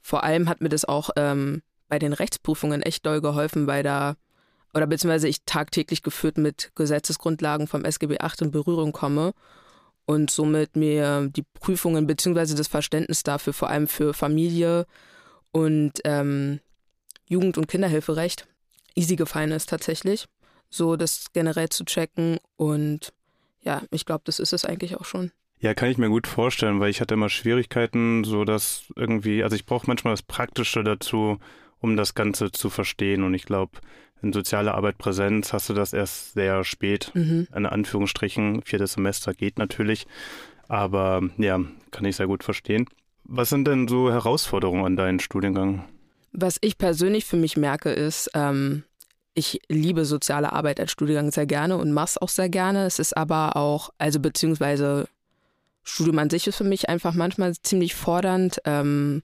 Vor 0.02 0.24
allem 0.24 0.48
hat 0.50 0.62
mir 0.62 0.70
das 0.70 0.86
auch 0.86 1.10
ähm, 1.16 1.62
bei 1.88 2.00
den 2.00 2.14
Rechtsprüfungen 2.14 2.82
echt 2.82 3.06
doll 3.06 3.22
geholfen, 3.22 3.66
bei 3.66 3.84
der, 3.84 4.18
oder 4.74 4.88
beziehungsweise 4.88 5.28
ich 5.28 5.44
tagtäglich 5.46 6.04
geführt 6.04 6.38
mit 6.38 6.72
Gesetzesgrundlagen 6.76 7.68
vom 7.68 7.86
SGB 7.86 8.20
8 8.20 8.44
in 8.44 8.52
Berührung 8.52 8.92
komme 8.92 9.34
und 10.06 10.32
somit 10.32 10.76
mir 10.76 11.30
die 11.36 11.44
Prüfungen 11.44 12.08
beziehungsweise 12.08 12.56
das 12.56 12.68
Verständnis 12.68 13.24
dafür 13.24 13.54
vor 13.54 13.70
allem 13.70 13.88
für 13.88 14.14
Familie 14.14 14.86
und 15.52 15.94
ähm, 16.06 16.60
Jugend- 17.28 17.58
und 17.58 17.68
Kinderhilferecht 17.68 18.48
easy 18.96 19.16
gefallen 19.16 19.52
ist 19.52 19.70
tatsächlich. 19.70 20.26
So 20.70 20.98
das 20.98 21.28
generell 21.32 21.70
zu 21.70 21.86
checken 21.86 22.40
und 22.58 23.14
ja, 23.62 23.84
ich 23.92 24.06
glaube, 24.06 24.24
das 24.26 24.40
ist 24.40 24.54
es 24.54 24.66
eigentlich 24.66 24.98
auch 24.98 25.06
schon. 25.06 25.32
Ja, 25.60 25.74
kann 25.74 25.90
ich 25.90 25.98
mir 25.98 26.10
gut 26.10 26.28
vorstellen, 26.28 26.80
weil 26.80 26.90
ich 26.90 27.02
hatte 27.02 27.16
immer 27.16 27.30
Schwierigkeiten, 27.30 28.24
so 28.24 28.46
dass 28.46 28.86
irgendwie, 28.96 29.44
also 29.44 29.56
ich 29.56 29.66
brauche 29.66 29.88
manchmal 29.88 30.14
das 30.14 30.22
Praktische 30.22 30.84
dazu, 30.84 31.40
um 31.80 31.98
das 31.98 32.14
Ganze 32.14 32.52
zu 32.52 32.70
verstehen. 32.70 33.24
Und 33.24 33.34
ich 33.34 33.44
glaube, 33.44 33.80
in 34.22 34.34
sozialer 34.34 34.76
Arbeit 34.76 34.98
Präsenz 34.98 35.54
hast 35.54 35.70
du 35.70 35.74
das 35.74 35.94
erst 35.94 36.34
sehr 36.34 36.64
spät. 36.64 37.12
Mhm. 37.14 37.48
In 37.56 37.66
Anführungsstrichen, 37.66 38.62
viertes 38.64 38.94
Semester 38.94 39.34
geht 39.34 39.58
natürlich. 39.58 40.08
Aber 40.68 41.22
ja, 41.38 41.60
kann 41.92 42.06
ich 42.06 42.16
sehr 42.18 42.28
gut 42.28 42.44
verstehen. 42.44 42.88
Was 43.24 43.50
sind 43.50 43.68
denn 43.68 43.88
so 43.88 44.12
Herausforderungen 44.12 44.86
an 44.86 44.96
deinem 44.96 45.20
Studiengang? 45.20 45.86
Was 46.34 46.58
ich 46.62 46.78
persönlich 46.78 47.26
für 47.26 47.38
mich 47.38 47.58
merke, 47.58 47.92
ist, 47.92 48.30
ähm, 48.34 48.84
ich 49.34 49.62
liebe 49.70 50.06
soziale 50.06 50.52
Arbeit 50.54 50.80
als 50.80 50.92
Studiengang 50.92 51.32
sehr 51.32 51.46
gerne 51.46 51.78
und 51.78 51.92
mache 51.92 52.06
es 52.06 52.18
auch 52.18 52.30
sehr 52.30 52.50
gerne. 52.50 52.86
Es 52.86 53.00
ist 53.00 53.16
aber 53.16 53.56
auch, 53.56 53.92
also 53.98 54.20
beziehungsweise 54.20 55.08
Studium 55.88 56.20
an 56.20 56.30
sich 56.30 56.48
ist 56.48 56.58
für 56.58 56.64
mich 56.64 56.90
einfach 56.90 57.14
manchmal 57.14 57.54
ziemlich 57.56 57.96
fordernd 57.96 58.62
ähm, 58.66 59.24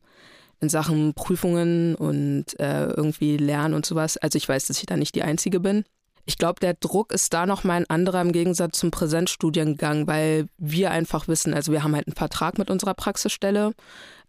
in 0.62 0.70
Sachen 0.70 1.14
Prüfungen 1.14 1.96
und 1.96 2.60
äh, 2.60 2.86
irgendwie 2.86 3.38
Lernen 3.38 3.74
und 3.74 3.86
sowas. 3.86 4.18
Also 4.18 4.38
ich 4.38 4.48
weiß, 4.48 4.68
dass 4.68 4.80
ich 4.80 4.86
da 4.86 4.98
nicht 4.98 5.16
die 5.16 5.24
Einzige 5.24 5.60
bin. 5.60 5.84
Ich 6.26 6.38
glaube, 6.38 6.62
der 6.62 6.74
Druck 6.74 7.12
ist 7.12 7.34
da 7.34 7.46
nochmal 7.46 7.82
ein 7.82 7.90
anderer 7.90 8.22
im 8.22 8.32
Gegensatz 8.32 8.80
zum 8.80 8.92
Präsenzstudiengang, 8.92 10.08
weil 10.08 10.48
wir 10.58 10.92
einfach 10.92 11.28
wissen, 11.28 11.54
also 11.54 11.74
wir 11.74 11.84
haben 11.84 11.96
halt 11.96 12.08
einen 12.08 12.16
Vertrag 12.16 12.58
mit 12.58 12.70
unserer 12.70 12.94
Praxisstelle 12.94 13.74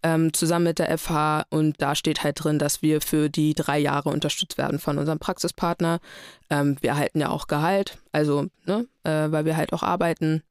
ähm, 0.03 0.33
zusammen 0.33 0.65
mit 0.65 0.81
der 0.81 0.99
FH 0.99 1.45
und 1.51 1.81
da 1.81 1.95
steht 1.95 2.25
halt 2.25 2.43
drin, 2.43 2.59
dass 2.59 2.83
wir 2.83 3.01
für 3.01 3.29
die 3.29 3.55
drei 3.55 3.79
Jahre 3.79 4.09
unterstützt 4.09 4.59
werden 4.59 4.81
von 4.81 4.99
unserem 4.99 5.21
Praxispartner. 5.21 6.01
Ähm, 6.51 6.77
wir 6.81 6.91
erhalten 6.91 7.21
ja 7.21 7.29
auch 7.29 7.47
Gehalt, 7.47 7.99
also 8.11 8.49
ne, 8.67 8.87
äh, 9.05 9.31
weil 9.31 9.45
wir 9.45 9.57
halt 9.57 9.73
auch 9.73 9.85
arbeiten. 9.85 10.43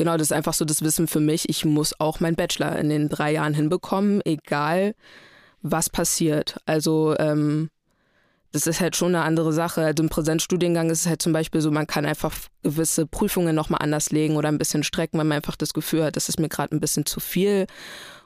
Genau, 0.00 0.16
das 0.16 0.28
ist 0.28 0.32
einfach 0.32 0.54
so 0.54 0.64
das 0.64 0.80
Wissen 0.80 1.08
für 1.08 1.20
mich. 1.20 1.50
Ich 1.50 1.66
muss 1.66 2.00
auch 2.00 2.20
meinen 2.20 2.34
Bachelor 2.34 2.74
in 2.78 2.88
den 2.88 3.10
drei 3.10 3.32
Jahren 3.32 3.52
hinbekommen, 3.52 4.22
egal 4.24 4.94
was 5.60 5.90
passiert. 5.90 6.56
Also 6.64 7.14
ähm, 7.18 7.68
das 8.50 8.66
ist 8.66 8.80
halt 8.80 8.96
schon 8.96 9.14
eine 9.14 9.24
andere 9.24 9.52
Sache. 9.52 9.84
Also 9.84 10.02
im 10.02 10.08
Präsenzstudiengang 10.08 10.88
ist 10.88 11.00
es 11.00 11.06
halt 11.06 11.20
zum 11.20 11.34
Beispiel 11.34 11.60
so, 11.60 11.70
man 11.70 11.86
kann 11.86 12.06
einfach 12.06 12.34
gewisse 12.62 13.04
Prüfungen 13.06 13.54
nochmal 13.54 13.82
anders 13.82 14.08
legen 14.08 14.36
oder 14.36 14.48
ein 14.48 14.56
bisschen 14.56 14.84
strecken, 14.84 15.18
weil 15.18 15.26
man 15.26 15.36
einfach 15.36 15.56
das 15.56 15.74
Gefühl 15.74 16.04
hat, 16.04 16.16
das 16.16 16.30
ist 16.30 16.40
mir 16.40 16.48
gerade 16.48 16.74
ein 16.74 16.80
bisschen 16.80 17.04
zu 17.04 17.20
viel 17.20 17.66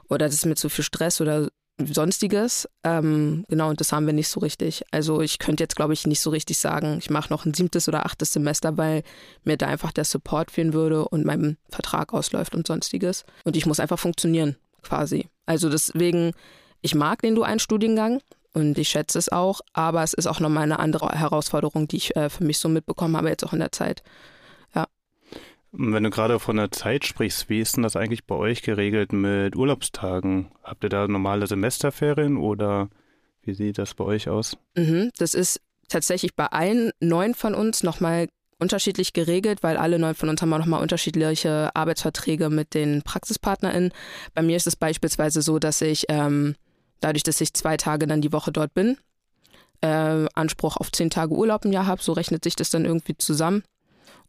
oder 0.07 0.27
das 0.27 0.35
ist 0.35 0.45
mir 0.45 0.55
zu 0.55 0.69
viel 0.69 0.85
Stress 0.85 1.19
oder 1.19 1.49
sonstiges. 1.77 2.69
Ähm, 2.83 3.45
genau, 3.49 3.69
und 3.69 3.79
das 3.81 3.91
haben 3.91 4.05
wir 4.05 4.13
nicht 4.13 4.29
so 4.29 4.39
richtig. 4.39 4.83
Also 4.91 5.21
ich 5.21 5.39
könnte 5.39 5.63
jetzt, 5.63 5.75
glaube 5.75 5.93
ich, 5.93 6.07
nicht 6.07 6.21
so 6.21 6.29
richtig 6.29 6.57
sagen, 6.57 6.97
ich 6.99 7.09
mache 7.09 7.31
noch 7.31 7.45
ein 7.45 7.53
siebtes 7.53 7.87
oder 7.87 8.05
achtes 8.05 8.33
Semester, 8.33 8.77
weil 8.77 9.03
mir 9.43 9.57
da 9.57 9.67
einfach 9.67 9.91
der 9.91 10.05
Support 10.05 10.51
fehlen 10.51 10.73
würde 10.73 11.07
und 11.07 11.25
mein 11.25 11.57
Vertrag 11.69 12.13
ausläuft 12.13 12.55
und 12.55 12.67
sonstiges. 12.67 13.25
Und 13.43 13.57
ich 13.57 13.65
muss 13.65 13.79
einfach 13.79 13.99
funktionieren, 13.99 14.55
quasi. 14.81 15.27
Also 15.45 15.69
deswegen, 15.69 16.31
ich 16.81 16.95
mag 16.95 17.21
den 17.21 17.35
dualen 17.35 17.59
Studiengang 17.59 18.21
und 18.53 18.77
ich 18.77 18.89
schätze 18.89 19.19
es 19.19 19.29
auch, 19.29 19.59
aber 19.73 20.03
es 20.03 20.13
ist 20.13 20.27
auch 20.27 20.39
nochmal 20.39 20.63
eine 20.63 20.79
andere 20.79 21.09
Herausforderung, 21.09 21.87
die 21.87 21.97
ich 21.97 22.15
äh, 22.15 22.29
für 22.29 22.45
mich 22.45 22.57
so 22.57 22.69
mitbekommen 22.69 23.17
habe 23.17 23.29
jetzt 23.29 23.45
auch 23.45 23.53
in 23.53 23.59
der 23.59 23.73
Zeit. 23.73 24.01
Wenn 25.77 26.03
du 26.03 26.09
gerade 26.09 26.39
von 26.39 26.55
der 26.55 26.71
Zeit 26.71 27.05
sprichst, 27.05 27.49
wie 27.49 27.59
ist 27.59 27.75
denn 27.75 27.83
das 27.83 27.95
eigentlich 27.95 28.25
bei 28.25 28.35
euch 28.35 28.61
geregelt 28.61 29.11
mit 29.11 29.55
Urlaubstagen? 29.55 30.51
Habt 30.63 30.83
ihr 30.83 30.89
da 30.89 31.07
normale 31.07 31.47
Semesterferien 31.47 32.37
oder 32.37 32.89
wie 33.41 33.53
sieht 33.53 33.77
das 33.77 33.93
bei 33.93 34.05
euch 34.05 34.29
aus? 34.29 34.57
Mhm, 34.75 35.11
das 35.17 35.33
ist 35.33 35.59
tatsächlich 35.89 36.35
bei 36.35 36.47
allen 36.47 36.91
neun 36.99 37.33
von 37.33 37.53
uns 37.53 37.83
nochmal 37.83 38.27
unterschiedlich 38.57 39.11
geregelt, 39.11 39.63
weil 39.63 39.75
alle 39.75 39.99
neun 39.99 40.15
von 40.15 40.29
uns 40.29 40.41
haben 40.41 40.53
auch 40.53 40.59
nochmal 40.59 40.81
unterschiedliche 40.81 41.75
Arbeitsverträge 41.75 42.49
mit 42.49 42.73
den 42.73 43.01
PraxispartnerInnen. 43.01 43.91
Bei 44.33 44.41
mir 44.41 44.55
ist 44.55 44.67
es 44.67 44.77
beispielsweise 44.77 45.41
so, 45.41 45.59
dass 45.59 45.81
ich, 45.81 46.05
ähm, 46.07 46.55
dadurch, 47.01 47.23
dass 47.23 47.41
ich 47.41 47.53
zwei 47.53 47.75
Tage 47.75 48.07
dann 48.07 48.21
die 48.21 48.31
Woche 48.31 48.53
dort 48.53 48.73
bin, 48.73 48.97
äh, 49.81 50.25
Anspruch 50.33 50.77
auf 50.77 50.91
zehn 50.91 51.09
Tage 51.09 51.33
Urlaub 51.33 51.65
im 51.65 51.73
Jahr 51.73 51.85
habe, 51.85 52.01
so 52.01 52.13
rechnet 52.13 52.45
sich 52.45 52.55
das 52.55 52.69
dann 52.69 52.85
irgendwie 52.85 53.17
zusammen. 53.17 53.63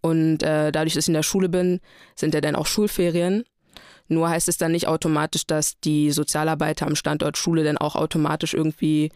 Und 0.01 0.43
äh, 0.43 0.73
dadurch, 0.73 0.95
dass 0.95 1.05
ich 1.05 1.09
in 1.09 1.15
der 1.15 1.23
Schule 1.23 1.49
bin, 1.49 1.81
sind 2.15 2.35
ja 2.35 2.41
dann 2.41 2.57
auch 2.57 2.67
Schulferien. 2.67 3.45
Nur 4.09 4.29
heißt 4.29 4.49
es 4.49 4.57
dann 4.57 4.73
nicht 4.73 4.87
automatisch, 4.87 5.47
dass 5.47 5.81
die 5.81 6.11
Sozialarbeiter 6.13 6.87
am 6.87 6.95
Standort 6.95 7.37
Schule 7.37 7.65
dann 7.65 7.79
auch 7.79 7.97
automatisch 7.97 8.55
irgendwie 8.55 9.11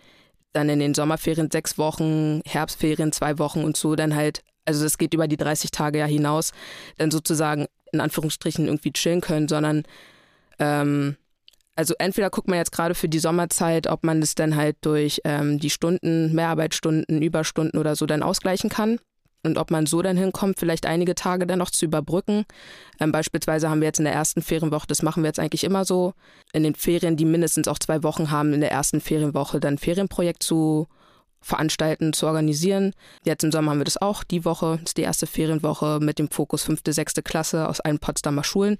dann 0.52 0.68
in 0.68 0.80
den 0.80 0.94
Sommerferien 0.94 1.50
sechs 1.50 1.78
Wochen, 1.78 2.40
Herbstferien 2.44 3.12
zwei 3.12 3.38
Wochen 3.38 3.62
und 3.62 3.76
so 3.76 3.94
dann 3.94 4.16
halt, 4.16 4.42
also 4.64 4.82
das 4.82 4.98
geht 4.98 5.14
über 5.14 5.28
die 5.28 5.36
30 5.36 5.70
Tage 5.70 6.00
ja 6.00 6.06
hinaus, 6.06 6.52
dann 6.98 7.12
sozusagen 7.12 7.66
in 7.92 8.00
Anführungsstrichen 8.00 8.66
irgendwie 8.66 8.92
chillen 8.92 9.20
können, 9.20 9.46
sondern 9.46 9.84
ähm, 10.58 11.16
also 11.76 11.94
entweder 11.98 12.30
guckt 12.30 12.48
man 12.48 12.58
jetzt 12.58 12.72
gerade 12.72 12.96
für 12.96 13.08
die 13.08 13.20
Sommerzeit, 13.20 13.86
ob 13.86 14.02
man 14.02 14.20
das 14.20 14.34
dann 14.34 14.56
halt 14.56 14.76
durch 14.80 15.20
ähm, 15.24 15.60
die 15.60 15.70
Stunden, 15.70 16.34
Mehrarbeitsstunden, 16.34 17.22
Überstunden 17.22 17.78
oder 17.78 17.94
so 17.94 18.06
dann 18.06 18.24
ausgleichen 18.24 18.70
kann 18.70 18.98
und 19.42 19.58
ob 19.58 19.70
man 19.70 19.86
so 19.86 20.02
dann 20.02 20.16
hinkommt, 20.16 20.58
vielleicht 20.58 20.86
einige 20.86 21.14
Tage 21.14 21.46
dann 21.46 21.58
noch 21.58 21.70
zu 21.70 21.86
überbrücken. 21.86 22.44
Ähm, 22.98 23.12
beispielsweise 23.12 23.70
haben 23.70 23.80
wir 23.80 23.86
jetzt 23.86 23.98
in 23.98 24.04
der 24.04 24.14
ersten 24.14 24.42
Ferienwoche, 24.42 24.86
das 24.86 25.02
machen 25.02 25.22
wir 25.22 25.28
jetzt 25.28 25.38
eigentlich 25.38 25.64
immer 25.64 25.84
so, 25.84 26.14
in 26.52 26.62
den 26.62 26.74
Ferien, 26.74 27.16
die 27.16 27.24
mindestens 27.24 27.68
auch 27.68 27.78
zwei 27.78 28.02
Wochen 28.02 28.30
haben, 28.30 28.52
in 28.52 28.60
der 28.60 28.70
ersten 28.70 29.00
Ferienwoche 29.00 29.60
dann 29.60 29.74
ein 29.74 29.78
Ferienprojekt 29.78 30.42
zu 30.42 30.88
veranstalten, 31.40 32.12
zu 32.12 32.26
organisieren. 32.26 32.92
Jetzt 33.24 33.44
im 33.44 33.52
Sommer 33.52 33.70
haben 33.70 33.78
wir 33.78 33.84
das 33.84 33.96
auch. 33.96 34.24
Die 34.24 34.44
Woche 34.44 34.78
das 34.82 34.90
ist 34.90 34.98
die 34.98 35.02
erste 35.02 35.26
Ferienwoche 35.26 35.98
mit 36.00 36.18
dem 36.18 36.30
Fokus 36.30 36.62
fünfte, 36.62 36.92
sechste 36.92 37.22
Klasse 37.22 37.68
aus 37.68 37.80
allen 37.80 37.98
Potsdamer 37.98 38.44
Schulen, 38.44 38.76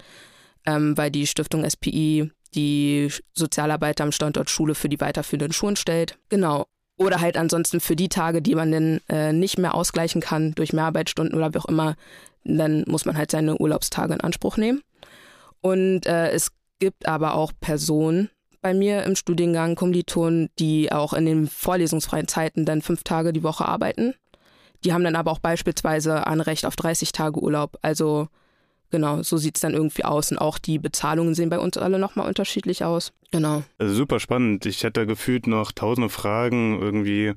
ähm, 0.67 0.97
weil 0.97 1.11
die 1.11 1.27
Stiftung 1.27 1.69
SPI 1.69 2.31
die 2.55 3.11
Sozialarbeiter 3.33 4.05
am 4.05 4.13
Standort 4.13 4.51
Schule 4.51 4.75
für 4.75 4.89
die 4.89 5.01
weiterführenden 5.01 5.53
Schulen 5.53 5.77
stellt. 5.77 6.19
Genau. 6.29 6.67
Oder 7.01 7.23
halt 7.23 7.39
ansonsten 7.39 7.81
für 7.81 7.97
die 7.97 8.11
Tage, 8.11 8.43
die 8.43 8.55
man 8.55 8.73
dann 8.73 9.01
äh, 9.09 9.33
nicht 9.33 9.59
mehr 9.59 9.75
ausgleichen 9.75 10.21
kann 10.21 10.53
durch 10.55 10.75
Mehrarbeitsstunden 10.75 11.35
oder 11.35 11.55
wie 11.55 11.59
auch 11.59 11.65
immer, 11.65 11.97
dann 12.45 12.85
muss 12.87 13.07
man 13.07 13.17
halt 13.17 13.31
seine 13.31 13.57
Urlaubstage 13.57 14.13
in 14.13 14.21
Anspruch 14.21 14.59
nehmen. 14.59 14.83
Und 15.63 16.05
äh, 16.05 16.31
es 16.31 16.53
gibt 16.79 17.09
aber 17.09 17.35
auch 17.35 17.53
Personen 17.59 18.29
bei 18.61 18.75
mir 18.75 19.05
im 19.05 19.17
Studiengang, 19.17 19.77
Kommilitonen, 19.77 20.51
die 20.59 20.93
auch 20.93 21.15
in 21.15 21.25
den 21.25 21.47
vorlesungsfreien 21.49 22.29
Zeiten 22.29 22.67
dann 22.67 22.83
fünf 22.83 23.03
Tage 23.03 23.33
die 23.33 23.43
Woche 23.43 23.65
arbeiten. 23.65 24.13
Die 24.85 24.93
haben 24.93 25.05
dann 25.05 25.17
aber 25.17 25.31
auch 25.31 25.39
beispielsweise 25.39 26.27
ein 26.27 26.43
Recht 26.43 26.67
auf 26.67 26.77
30 26.77 27.13
Tage 27.13 27.41
Urlaub. 27.41 27.79
Also 27.81 28.29
Genau, 28.91 29.23
so 29.23 29.37
sieht 29.37 29.57
es 29.57 29.61
dann 29.61 29.75
irgendwie 29.75 30.05
aus. 30.05 30.33
Und 30.33 30.39
auch 30.39 30.59
die 30.59 30.79
Bezahlungen 30.79 31.35
sehen 31.35 31.49
bei 31.49 31.59
uns 31.59 31.77
alle 31.77 31.99
nochmal 31.99 32.27
unterschiedlich 32.27 32.85
aus. 32.85 33.13
Genau. 33.31 33.63
Also 33.79 33.95
super 33.95 34.19
spannend. 34.19 34.67
Ich 34.67 34.83
hätte 34.83 35.07
gefühlt 35.07 35.47
noch 35.47 35.73
tausende 35.73 36.09
Fragen 36.09 36.81
irgendwie 36.81 37.35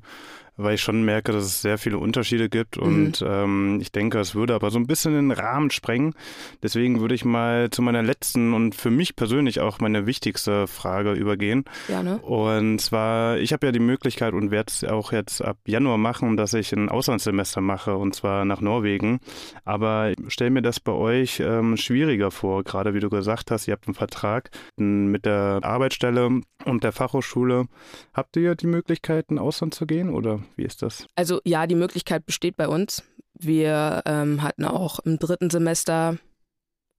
weil 0.56 0.74
ich 0.74 0.82
schon 0.82 1.04
merke, 1.04 1.32
dass 1.32 1.44
es 1.44 1.62
sehr 1.62 1.78
viele 1.78 1.98
Unterschiede 1.98 2.48
gibt 2.48 2.78
und 2.78 3.20
mhm. 3.20 3.26
ähm, 3.26 3.78
ich 3.80 3.90
denke, 3.92 4.18
es 4.20 4.34
würde 4.34 4.54
aber 4.54 4.70
so 4.70 4.78
ein 4.78 4.86
bisschen 4.86 5.14
den 5.14 5.30
Rahmen 5.30 5.70
sprengen. 5.70 6.14
Deswegen 6.62 7.00
würde 7.00 7.14
ich 7.14 7.24
mal 7.24 7.70
zu 7.70 7.82
meiner 7.82 8.02
letzten 8.02 8.54
und 8.54 8.74
für 8.74 8.90
mich 8.90 9.16
persönlich 9.16 9.60
auch 9.60 9.80
meine 9.80 10.06
wichtigste 10.06 10.66
Frage 10.66 11.12
übergehen. 11.12 11.64
Gerne. 11.88 12.18
Und 12.18 12.80
zwar, 12.80 13.38
ich 13.38 13.52
habe 13.52 13.66
ja 13.66 13.72
die 13.72 13.80
Möglichkeit 13.80 14.34
und 14.34 14.50
werde 14.50 14.70
es 14.70 14.84
auch 14.84 15.12
jetzt 15.12 15.42
ab 15.42 15.58
Januar 15.66 15.98
machen, 15.98 16.36
dass 16.36 16.54
ich 16.54 16.72
ein 16.72 16.88
Auslandssemester 16.88 17.60
mache 17.60 17.96
und 17.96 18.14
zwar 18.14 18.44
nach 18.44 18.60
Norwegen. 18.60 19.20
Aber 19.64 20.12
stell 20.28 20.50
mir 20.50 20.62
das 20.62 20.78
bei 20.78 20.92
euch 20.92 21.40
ähm, 21.40 21.76
schwieriger 21.76 22.30
vor, 22.30 22.62
gerade 22.62 22.94
wie 22.94 23.00
du 23.00 23.10
gesagt 23.10 23.50
hast, 23.50 23.66
ihr 23.66 23.72
habt 23.72 23.88
einen 23.88 23.94
Vertrag 23.94 24.50
mit 24.76 25.24
der 25.24 25.60
Arbeitsstelle 25.62 26.40
und 26.64 26.84
der 26.84 26.92
Fachhochschule. 26.92 27.66
Habt 28.12 28.36
ihr 28.36 28.54
die 28.54 28.66
Möglichkeit, 28.66 29.26
ins 29.30 29.40
Ausland 29.40 29.74
zu 29.74 29.86
gehen 29.86 30.10
oder 30.10 30.40
wie 30.56 30.64
ist 30.64 30.82
das? 30.82 31.06
Also 31.14 31.40
ja, 31.44 31.66
die 31.66 31.74
Möglichkeit 31.74 32.26
besteht 32.26 32.56
bei 32.56 32.68
uns. 32.68 33.02
Wir 33.34 34.02
ähm, 34.06 34.42
hatten 34.42 34.64
auch 34.64 35.00
im 35.00 35.18
dritten 35.18 35.50
Semester 35.50 36.18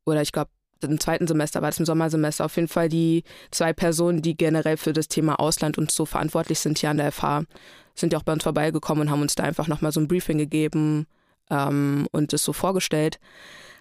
oder 0.06 0.22
ich 0.22 0.32
glaube 0.32 0.50
im 0.82 1.00
zweiten 1.00 1.28
Semester 1.28 1.62
war 1.62 1.70
es 1.70 1.80
im 1.80 1.86
Sommersemester 1.86 2.46
auf 2.46 2.56
jeden 2.56 2.68
Fall 2.68 2.90
die 2.90 3.24
zwei 3.52 3.74
Personen, 3.74 4.22
die 4.22 4.36
generell 4.36 4.78
für 4.78 4.94
das 4.94 5.08
Thema 5.08 5.40
Ausland 5.40 5.78
und 5.78 5.92
so 5.92 6.06
verantwortlich 6.06 6.60
sind 6.60 6.78
hier 6.78 6.90
an 6.90 6.98
der 6.98 7.12
FH, 7.12 7.44
sind 7.96 8.14
ja 8.14 8.20
auch 8.20 8.24
bei 8.24 8.34
uns 8.34 8.44
vorbeigekommen 8.44 9.04
und 9.04 9.12
haben 9.12 9.22
uns 9.22 9.36
da 9.36 9.44
einfach 9.44 9.68
nochmal 9.68 9.92
so 9.92 10.00
ein 10.00 10.08
Briefing 10.08 10.38
gegeben 10.38 11.08
ähm, 11.50 12.08
und 12.12 12.34
das 12.34 12.44
so 12.44 12.54
vorgestellt. 12.54 13.20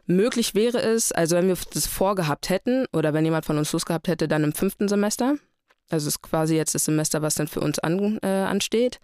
Möglich 0.06 0.54
wäre 0.54 0.80
es, 0.80 1.12
also 1.12 1.36
wenn 1.36 1.48
wir 1.48 1.56
das 1.72 1.86
vorgehabt 1.86 2.50
hätten 2.50 2.86
oder 2.92 3.14
wenn 3.14 3.24
jemand 3.24 3.46
von 3.46 3.58
uns 3.58 3.72
Lust 3.72 3.86
gehabt 3.86 4.08
hätte, 4.08 4.28
dann 4.28 4.44
im 4.44 4.52
fünften 4.52 4.88
Semester. 4.88 5.36
Also 5.90 6.08
es 6.08 6.16
ist 6.16 6.22
quasi 6.22 6.56
jetzt 6.56 6.74
das 6.74 6.84
Semester, 6.84 7.22
was 7.22 7.34
dann 7.34 7.48
für 7.48 7.60
uns 7.60 7.78
an, 7.78 8.18
äh, 8.22 8.26
ansteht. 8.26 9.00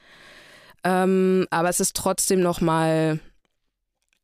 Ähm, 0.84 1.46
aber 1.50 1.68
es 1.68 1.80
ist 1.80 1.96
trotzdem 1.96 2.40
nochmal 2.40 3.20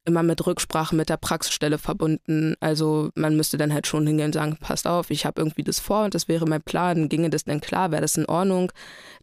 immer 0.06 0.22
mit 0.22 0.46
Rücksprache 0.46 0.94
mit 0.94 1.08
der 1.08 1.16
Praxisstelle 1.16 1.78
verbunden. 1.78 2.54
Also 2.60 3.10
man 3.14 3.36
müsste 3.36 3.58
dann 3.58 3.74
halt 3.74 3.86
schon 3.86 4.06
hingehen 4.06 4.26
und 4.26 4.34
sagen, 4.34 4.56
passt 4.56 4.86
auf, 4.86 5.10
ich 5.10 5.26
habe 5.26 5.40
irgendwie 5.40 5.64
das 5.64 5.80
vor 5.80 6.04
und 6.04 6.14
das 6.14 6.28
wäre 6.28 6.46
mein 6.46 6.62
Plan. 6.62 7.08
Ginge 7.08 7.28
das 7.28 7.44
denn 7.44 7.60
klar? 7.60 7.90
Wäre 7.90 8.02
das 8.02 8.16
in 8.16 8.26
Ordnung? 8.26 8.72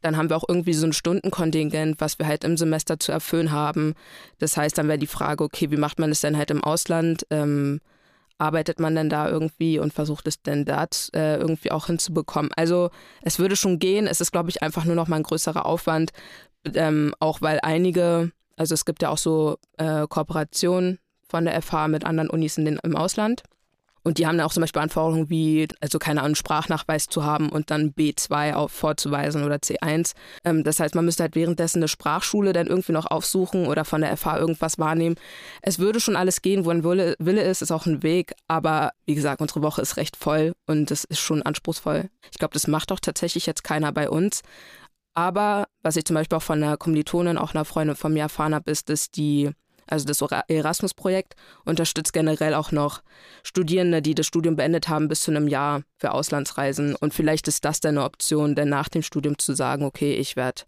Dann 0.02 0.17
haben 0.17 0.30
wir 0.30 0.38
auch 0.38 0.48
irgendwie 0.48 0.74
so 0.74 0.86
ein 0.86 0.93
Stundenkontingent, 0.93 2.00
was 2.00 2.19
wir 2.19 2.28
halt 2.28 2.43
im 2.43 2.58
Semester 2.58 3.00
zu 3.00 3.12
erfüllen 3.12 3.52
haben. 3.52 3.93
Das 4.39 4.58
heißt, 4.58 4.78
dann 4.78 4.88
wäre 4.88 5.00
die 5.00 5.08
Frage, 5.08 5.43
okay, 5.43 5.72
wie 5.72 5.78
macht 5.78 6.00
man 6.00 6.10
das 6.10 6.22
denn 6.22 6.38
halt 6.38 6.52
im 6.52 6.63
Ausland? 6.63 7.26
Ähm, 7.30 7.80
arbeitet 8.38 8.80
man 8.80 8.96
denn 8.96 9.10
da 9.10 9.30
irgendwie 9.30 9.80
und 9.80 9.93
versucht 9.93 10.28
es 10.28 10.41
denn 10.41 10.65
da 10.65 10.88
äh, 11.13 11.38
irgendwie 11.38 11.72
auch 11.72 11.88
hinzubekommen? 11.88 12.52
Also 12.56 12.89
es 13.22 13.39
würde 13.39 13.56
schon 13.56 13.80
gehen. 13.80 14.08
Es 14.08 14.22
ist, 14.22 14.32
glaube 14.32 14.50
ich, 14.50 14.62
einfach 14.62 14.86
nur 14.86 14.96
noch 14.96 15.08
mal 15.08 15.17
ein 15.17 15.24
größerer 15.24 15.65
Aufwand, 15.65 16.12
ähm, 16.74 17.13
auch 17.19 17.41
weil 17.41 17.60
einige, 17.62 18.32
also 18.58 18.74
es 18.74 18.86
gibt 18.86 19.02
ja 19.02 19.10
auch 19.10 19.17
so 19.17 19.58
äh, 19.78 20.08
Kooperationen 20.08 21.00
von 21.28 21.46
der 21.46 21.62
FH 21.62 21.88
mit 21.88 22.06
anderen 22.06 22.30
Unis 22.30 22.58
in 22.58 22.65
den, 22.65 22.80
im 22.84 22.96
Ausland. 22.96 23.43
Und 24.04 24.18
die 24.18 24.28
haben 24.28 24.38
dann 24.38 24.46
auch 24.46 24.54
zum 24.54 24.62
Beispiel 24.62 24.82
Anforderungen 24.82 25.30
wie, 25.30 25.68
also 25.80 25.98
keine 25.98 26.22
Ahnung, 26.22 26.36
Sprachnachweis 26.36 27.08
zu 27.08 27.24
haben 27.24 27.50
und 27.50 27.72
dann 27.72 27.92
B2 27.94 28.54
auf 28.54 28.72
vorzuweisen 28.72 29.44
oder 29.44 29.56
C1. 29.56 30.13
Ähm, 30.44 30.63
das 30.63 30.80
heißt, 30.80 30.96
man 30.96 31.06
müsste 31.06 31.24
halt 31.24 31.36
währenddessen 31.36 31.80
eine 31.80 31.88
Sprachschule 31.88 32.54
dann 32.54 32.68
irgendwie 32.68 32.92
noch 32.92 33.10
aufsuchen 33.10 33.66
oder 33.66 33.86
von 33.86 34.02
der 34.02 34.16
FH 34.16 34.38
irgendwas 34.38 34.78
wahrnehmen. 34.78 35.16
Es 35.62 35.80
würde 35.80 36.00
schon 36.00 36.16
alles 36.16 36.42
gehen, 36.42 36.66
wo 36.66 36.70
ein 36.70 36.84
Wille, 36.84 37.16
Wille 37.20 37.44
ist, 37.44 37.62
ist 37.62 37.72
auch 37.72 37.86
ein 37.86 38.04
Weg. 38.04 38.34
Aber 38.48 38.92
wie 39.06 39.16
gesagt, 39.16 39.42
unsere 39.42 39.62
Woche 39.62 39.82
ist 39.82 39.98
recht 39.98 40.18
voll 40.18 40.54
und 40.68 40.92
das 40.92 41.06
ist 41.06 41.20
schon 41.20 41.42
anspruchsvoll. 41.42 42.10
Ich 42.32 42.38
glaube, 42.39 42.54
das 42.54 42.68
macht 42.68 42.92
auch 42.92 43.00
tatsächlich 43.00 43.46
jetzt 43.46 43.63
keiner 43.63 43.92
bei 43.92 44.10
uns. 44.10 44.42
Aber 45.16 45.68
was 45.84 45.96
ich 45.96 46.06
zum 46.06 46.16
Beispiel 46.16 46.38
auch 46.38 46.44
von 46.44 46.62
einer 46.62 46.78
Kommilitonin, 46.78 47.38
auch 47.38 47.54
einer 47.54 47.66
Freundin 47.66 47.96
von 47.96 48.13
mir 48.13 48.22
erfahren 48.22 48.56
habe, 48.56 48.72
ist, 48.72 48.89
dass 48.89 49.12
die, 49.12 49.52
also 49.88 50.06
das 50.06 50.22
Erasmus-Projekt 50.48 51.36
unterstützt 51.65 52.13
generell 52.13 52.54
auch 52.54 52.72
noch 52.72 53.02
Studierende, 53.43 54.02
die 54.02 54.15
das 54.15 54.28
Studium 54.28 54.56
beendet 54.56 54.89
haben, 54.89 55.08
bis 55.08 55.22
zu 55.22 55.32
einem 55.32 55.48
Jahr 55.48 55.84
für 55.98 56.12
Auslandsreisen. 56.12 56.96
Und 56.96 57.13
vielleicht 57.13 57.48
ist 57.48 57.65
das 57.65 57.80
dann 57.80 57.98
eine 57.98 58.06
Option, 58.06 58.56
denn 58.56 58.69
nach 58.69 58.89
dem 58.89 59.02
Studium 59.02 59.38
zu 59.38 59.54
sagen, 59.54 59.86
okay, 59.86 60.13
ich 60.13 60.36
werde 60.36 60.63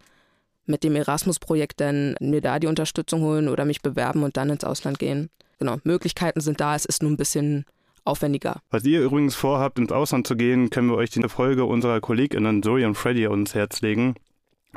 mit 0.65 0.84
dem 0.84 0.95
Erasmus-Projekt 0.95 1.80
dann 1.80 2.15
mir 2.19 2.41
da 2.41 2.60
die 2.60 2.67
Unterstützung 2.67 3.21
holen 3.21 3.47
oder 3.47 3.65
mich 3.65 3.82
bewerben 3.82 4.23
und 4.23 4.38
dann 4.38 4.49
ins 4.49 4.63
Ausland 4.63 4.99
gehen. 4.99 5.30
Genau, 5.60 5.78
Möglichkeiten 5.84 6.41
sind 6.41 6.60
da, 6.60 6.75
es 6.75 6.86
ist 6.86 7.01
nur 7.01 7.12
ein 7.12 7.17
bisschen 7.17 7.65
aufwendiger. 8.04 8.62
Was 8.69 8.84
ihr 8.86 9.01
übrigens 9.01 9.36
vorhabt, 9.36 9.80
ins 9.80 9.91
Ausland 9.91 10.28
zu 10.28 10.36
gehen, 10.36 10.69
können 10.69 10.89
wir 10.89 10.95
euch 10.95 11.10
die 11.10 11.28
Folge 11.28 11.65
unserer 11.65 12.01
KollegInnen 12.01 12.62
Zoe 12.62 12.86
und 12.86 12.95
Freddy 12.95 13.28
ans 13.28 13.56
Herz 13.56 13.82
legen. 13.82 14.15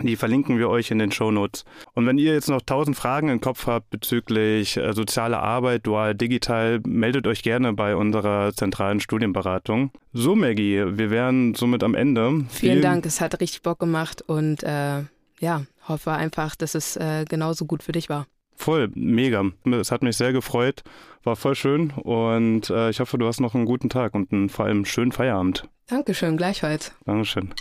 Die 0.02 0.16
verlinken 0.16 0.58
wir 0.58 0.68
euch 0.68 0.90
in 0.90 0.98
den 0.98 1.12
Shownotes. 1.12 1.64
Und 1.94 2.06
wenn 2.06 2.18
ihr 2.18 2.32
jetzt 2.32 2.48
noch 2.48 2.62
tausend 2.62 2.96
Fragen 2.96 3.28
im 3.28 3.40
Kopf 3.40 3.66
habt 3.66 3.90
bezüglich 3.90 4.76
äh, 4.76 4.92
soziale 4.92 5.38
Arbeit, 5.38 5.86
dual, 5.86 6.14
digital, 6.14 6.80
meldet 6.86 7.26
euch 7.26 7.42
gerne 7.42 7.72
bei 7.72 7.96
unserer 7.96 8.52
zentralen 8.54 9.00
Studienberatung. 9.00 9.90
So, 10.12 10.34
Maggie, 10.34 10.82
wir 10.86 11.10
wären 11.10 11.54
somit 11.54 11.82
am 11.82 11.94
Ende. 11.94 12.28
Vielen, 12.28 12.48
Vielen 12.48 12.82
Dank, 12.82 13.06
es 13.06 13.20
hat 13.20 13.40
richtig 13.40 13.62
Bock 13.62 13.78
gemacht 13.78 14.22
und 14.22 14.62
äh, 14.62 15.02
ja, 15.40 15.62
hoffe 15.86 16.12
einfach, 16.12 16.56
dass 16.56 16.74
es 16.74 16.96
äh, 16.96 17.24
genauso 17.28 17.64
gut 17.64 17.82
für 17.82 17.92
dich 17.92 18.08
war. 18.08 18.26
Voll, 18.56 18.90
mega. 18.94 19.44
Es 19.70 19.92
hat 19.92 20.02
mich 20.02 20.16
sehr 20.16 20.32
gefreut, 20.32 20.82
war 21.22 21.36
voll 21.36 21.54
schön 21.54 21.90
und 21.90 22.70
äh, 22.70 22.90
ich 22.90 22.98
hoffe, 22.98 23.16
du 23.16 23.26
hast 23.26 23.40
noch 23.40 23.54
einen 23.54 23.66
guten 23.66 23.88
Tag 23.88 24.14
und 24.14 24.32
einen 24.32 24.48
vor 24.48 24.64
allem 24.64 24.84
schönen 24.84 25.12
Feierabend. 25.12 25.68
Dankeschön, 25.86 26.36
gleichfalls. 26.36 26.92
Dankeschön. 27.06 27.54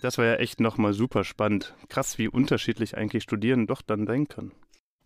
Das 0.00 0.18
war 0.18 0.24
ja 0.24 0.34
echt 0.36 0.60
nochmal 0.60 0.92
super 0.92 1.24
spannend. 1.24 1.74
Krass, 1.88 2.18
wie 2.18 2.28
unterschiedlich 2.28 2.96
eigentlich 2.96 3.22
Studieren 3.22 3.66
doch 3.66 3.82
dann 3.82 4.06
sein 4.06 4.28
können. 4.28 4.52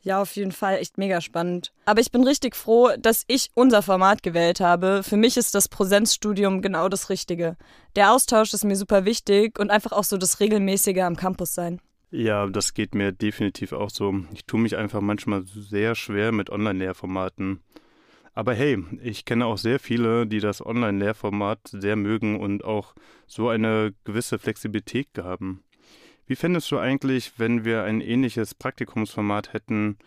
Ja, 0.05 0.21
auf 0.21 0.37
jeden 0.37 0.53
Fall 0.53 0.77
echt 0.77 0.99
mega 0.99 1.23
spannend. 1.23 1.73
Aber 1.87 2.01
ich 2.01 2.13
bin 2.13 2.25
richtig 2.25 2.57
froh, 2.57 2.91
dass 2.99 3.25
ich 3.27 3.51
unser 3.55 3.81
Format 3.81 4.23
gewählt 4.23 4.61
habe. 4.61 5.03
Für 5.03 5.17
mich 5.17 5.39
ist 5.39 5.55
das 5.55 5.69
Präsenzstudium 5.69 6.61
genau 6.61 6.91
das 6.91 7.09
Richtige. 7.09 7.57
Der 7.97 8.13
Austausch 8.13 8.53
ist 8.53 8.65
mir 8.65 8.77
super 8.77 9.07
wichtig 9.07 9.59
und 9.59 9.71
einfach 9.71 9.93
auch 9.93 10.05
so 10.05 10.19
das 10.19 10.41
regelmäßige 10.41 10.99
am 10.99 11.17
Campus 11.17 11.55
sein. 11.55 11.81
Ja, 12.11 12.47
das 12.47 12.75
geht 12.75 12.95
mir 12.95 13.13
definitiv 13.13 13.73
auch 13.73 13.89
so. 13.89 14.15
Ich 14.35 14.45
tue 14.45 14.61
mich 14.61 14.77
einfach 14.77 15.01
manchmal 15.01 15.45
sehr 15.47 15.95
schwer 15.95 16.33
mit 16.33 16.51
Online-Lehrformaten. 16.51 17.61
Aber 18.35 18.55
hey, 18.55 18.85
ich 19.03 19.25
kenne 19.25 19.47
auch 19.47 19.59
sehr 19.59 19.79
viele, 19.79 20.27
die 20.27 20.41
das 20.41 20.65
Online-Lehrformat 20.65 21.61
sehr 21.69 21.95
mögen 21.95 22.41
und 22.41 22.65
auch 22.65 22.95
so 23.27 23.49
eine 23.49 23.95
gewisse 24.05 24.39
Flexibilität 24.39 25.09
haben. 25.19 25.63
Wie 26.27 26.37
fändest 26.37 26.71
du 26.71 26.79
eigentlich, 26.79 27.33
wenn 27.39 27.65
wir 27.65 27.85
ein 27.85 28.01
ähnliches 28.01 28.55
Praktikumsformat 28.55 29.53
hätten, 29.53 29.99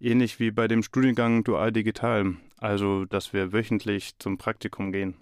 ähnlich 0.00 0.40
wie 0.40 0.50
bei 0.50 0.68
dem 0.68 0.82
Studiengang 0.82 1.42
Dual 1.44 1.72
Digital, 1.72 2.34
also 2.58 3.06
dass 3.06 3.32
wir 3.32 3.52
wöchentlich 3.52 4.18
zum 4.18 4.36
Praktikum 4.36 4.92
gehen? 4.92 5.14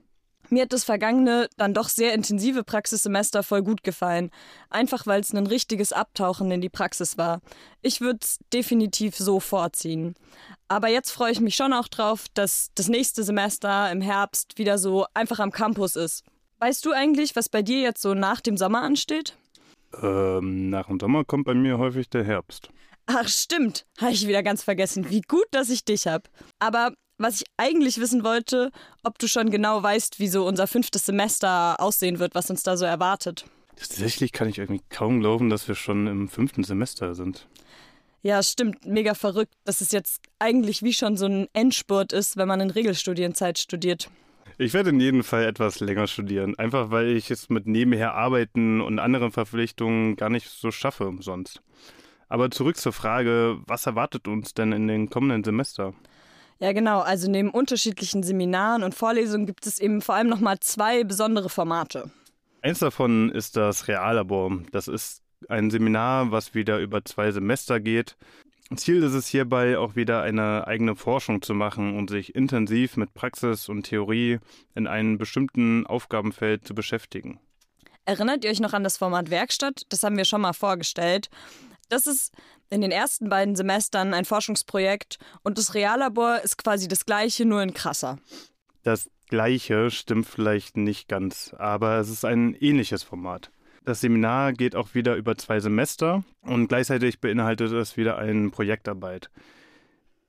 Mir 0.50 0.62
hat 0.62 0.72
das 0.72 0.84
vergangene, 0.84 1.48
dann 1.56 1.74
doch 1.74 1.88
sehr 1.88 2.14
intensive 2.14 2.64
Praxissemester 2.64 3.42
voll 3.42 3.62
gut 3.62 3.82
gefallen. 3.82 4.30
Einfach 4.70 5.06
weil 5.06 5.20
es 5.20 5.32
ein 5.32 5.46
richtiges 5.46 5.92
Abtauchen 5.92 6.50
in 6.50 6.60
die 6.60 6.68
Praxis 6.68 7.18
war. 7.18 7.40
Ich 7.82 8.00
würde 8.00 8.20
es 8.22 8.38
definitiv 8.52 9.16
so 9.16 9.40
vorziehen. 9.40 10.14
Aber 10.68 10.88
jetzt 10.88 11.10
freue 11.10 11.32
ich 11.32 11.40
mich 11.40 11.56
schon 11.56 11.72
auch 11.72 11.88
drauf, 11.88 12.26
dass 12.34 12.70
das 12.74 12.88
nächste 12.88 13.22
Semester 13.22 13.90
im 13.90 14.00
Herbst 14.00 14.58
wieder 14.58 14.78
so 14.78 15.06
einfach 15.14 15.38
am 15.38 15.52
Campus 15.52 15.96
ist. 15.96 16.24
Weißt 16.60 16.84
du 16.84 16.92
eigentlich, 16.92 17.36
was 17.36 17.48
bei 17.48 17.62
dir 17.62 17.80
jetzt 17.80 18.02
so 18.02 18.14
nach 18.14 18.40
dem 18.40 18.56
Sommer 18.56 18.82
ansteht? 18.82 19.36
Ähm, 20.02 20.70
nach 20.70 20.88
dem 20.88 20.98
Sommer 21.00 21.24
kommt 21.24 21.44
bei 21.44 21.54
mir 21.54 21.78
häufig 21.78 22.10
der 22.10 22.24
Herbst. 22.24 22.70
Ach, 23.06 23.26
stimmt. 23.26 23.86
Habe 23.98 24.12
ich 24.12 24.26
wieder 24.26 24.42
ganz 24.42 24.62
vergessen. 24.62 25.08
Wie 25.08 25.22
gut, 25.22 25.46
dass 25.50 25.70
ich 25.70 25.84
dich 25.84 26.06
habe. 26.06 26.28
Aber 26.58 26.92
was 27.18 27.40
ich 27.40 27.46
eigentlich 27.56 27.98
wissen 27.98 28.24
wollte, 28.24 28.70
ob 29.02 29.18
du 29.18 29.28
schon 29.28 29.50
genau 29.50 29.82
weißt, 29.82 30.18
wie 30.18 30.28
so 30.28 30.46
unser 30.46 30.66
fünftes 30.66 31.06
Semester 31.06 31.80
aussehen 31.80 32.18
wird, 32.18 32.34
was 32.34 32.50
uns 32.50 32.62
da 32.62 32.76
so 32.76 32.84
erwartet. 32.84 33.44
Tatsächlich 33.76 34.32
kann 34.32 34.48
ich 34.48 34.58
irgendwie 34.58 34.82
kaum 34.88 35.20
glauben, 35.20 35.50
dass 35.50 35.68
wir 35.68 35.74
schon 35.74 36.06
im 36.06 36.28
fünften 36.28 36.64
Semester 36.64 37.14
sind. 37.14 37.46
Ja, 38.22 38.42
stimmt. 38.42 38.84
Mega 38.84 39.14
verrückt, 39.14 39.54
dass 39.64 39.80
es 39.80 39.92
jetzt 39.92 40.22
eigentlich 40.38 40.82
wie 40.82 40.92
schon 40.92 41.16
so 41.16 41.26
ein 41.26 41.46
Endspurt 41.52 42.12
ist, 42.12 42.36
wenn 42.36 42.48
man 42.48 42.60
in 42.60 42.70
Regelstudienzeit 42.70 43.58
studiert. 43.58 44.10
Ich 44.60 44.74
werde 44.74 44.90
in 44.90 44.98
jedem 44.98 45.22
Fall 45.22 45.44
etwas 45.44 45.78
länger 45.78 46.08
studieren, 46.08 46.58
einfach 46.58 46.90
weil 46.90 47.16
ich 47.16 47.30
es 47.30 47.48
mit 47.48 47.68
nebenher 47.68 48.14
Arbeiten 48.14 48.80
und 48.80 48.98
anderen 48.98 49.30
Verpflichtungen 49.30 50.16
gar 50.16 50.30
nicht 50.30 50.48
so 50.48 50.72
schaffe 50.72 51.16
sonst. 51.20 51.62
Aber 52.28 52.50
zurück 52.50 52.76
zur 52.76 52.92
Frage, 52.92 53.58
was 53.66 53.86
erwartet 53.86 54.26
uns 54.26 54.54
denn 54.54 54.72
in 54.72 54.88
den 54.88 55.10
kommenden 55.10 55.44
Semester? 55.44 55.94
Ja, 56.60 56.72
genau. 56.72 57.00
Also 57.00 57.30
neben 57.30 57.50
unterschiedlichen 57.50 58.22
Seminaren 58.22 58.82
und 58.82 58.94
Vorlesungen 58.94 59.46
gibt 59.46 59.66
es 59.66 59.78
eben 59.78 60.00
vor 60.02 60.16
allem 60.16 60.28
nochmal 60.28 60.58
zwei 60.60 61.04
besondere 61.04 61.48
Formate. 61.48 62.10
Eins 62.62 62.80
davon 62.80 63.30
ist 63.30 63.56
das 63.56 63.86
Reallabor. 63.86 64.58
Das 64.72 64.88
ist 64.88 65.22
ein 65.48 65.70
Seminar, 65.70 66.32
was 66.32 66.54
wieder 66.54 66.78
über 66.78 67.04
zwei 67.04 67.30
Semester 67.30 67.78
geht. 67.78 68.16
Ziel 68.76 69.02
ist 69.02 69.14
es 69.14 69.28
hierbei 69.28 69.78
auch 69.78 69.96
wieder 69.96 70.20
eine 70.22 70.66
eigene 70.66 70.94
Forschung 70.94 71.40
zu 71.40 71.54
machen 71.54 71.96
und 71.96 72.10
sich 72.10 72.34
intensiv 72.34 72.96
mit 72.96 73.14
Praxis 73.14 73.68
und 73.68 73.84
Theorie 73.84 74.40
in 74.74 74.86
einem 74.86 75.16
bestimmten 75.16 75.86
Aufgabenfeld 75.86 76.66
zu 76.66 76.74
beschäftigen. 76.74 77.40
Erinnert 78.04 78.44
ihr 78.44 78.50
euch 78.50 78.60
noch 78.60 78.74
an 78.74 78.84
das 78.84 78.98
Format 78.98 79.30
Werkstatt? 79.30 79.82
Das 79.88 80.02
haben 80.02 80.16
wir 80.16 80.24
schon 80.24 80.42
mal 80.42 80.52
vorgestellt. 80.52 81.30
Das 81.88 82.06
ist 82.06 82.34
in 82.70 82.80
den 82.80 82.90
ersten 82.90 83.28
beiden 83.28 83.56
Semestern 83.56 84.14
ein 84.14 84.24
Forschungsprojekt 84.24 85.18
und 85.42 85.58
das 85.58 85.74
Reallabor 85.74 86.40
ist 86.42 86.58
quasi 86.58 86.88
das 86.88 87.06
gleiche, 87.06 87.44
nur 87.44 87.62
in 87.62 87.74
krasser. 87.74 88.18
Das 88.82 89.10
gleiche 89.28 89.90
stimmt 89.90 90.26
vielleicht 90.26 90.76
nicht 90.76 91.08
ganz, 91.08 91.54
aber 91.58 91.98
es 91.98 92.08
ist 92.08 92.24
ein 92.24 92.54
ähnliches 92.54 93.02
Format. 93.02 93.50
Das 93.84 94.00
Seminar 94.00 94.52
geht 94.52 94.76
auch 94.76 94.94
wieder 94.94 95.16
über 95.16 95.36
zwei 95.36 95.60
Semester 95.60 96.22
und 96.42 96.68
gleichzeitig 96.68 97.20
beinhaltet 97.20 97.72
es 97.72 97.96
wieder 97.96 98.18
eine 98.18 98.50
Projektarbeit. 98.50 99.30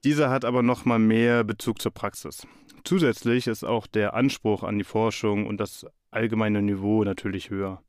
Diese 0.05 0.29
hat 0.29 0.45
aber 0.45 0.63
noch 0.63 0.85
mal 0.85 0.99
mehr 0.99 1.43
Bezug 1.43 1.81
zur 1.81 1.93
Praxis. 1.93 2.47
Zusätzlich 2.85 3.47
ist 3.47 3.65
auch 3.65 3.85
der 3.85 4.13
Anspruch 4.13 4.63
an 4.63 4.77
die 4.77 4.85
Forschung 4.85 5.45
und 5.45 5.57
das 5.57 5.85
allgemeine 6.09 6.61
Niveau 6.61 7.03
natürlich 7.03 7.49
höher. 7.49 7.83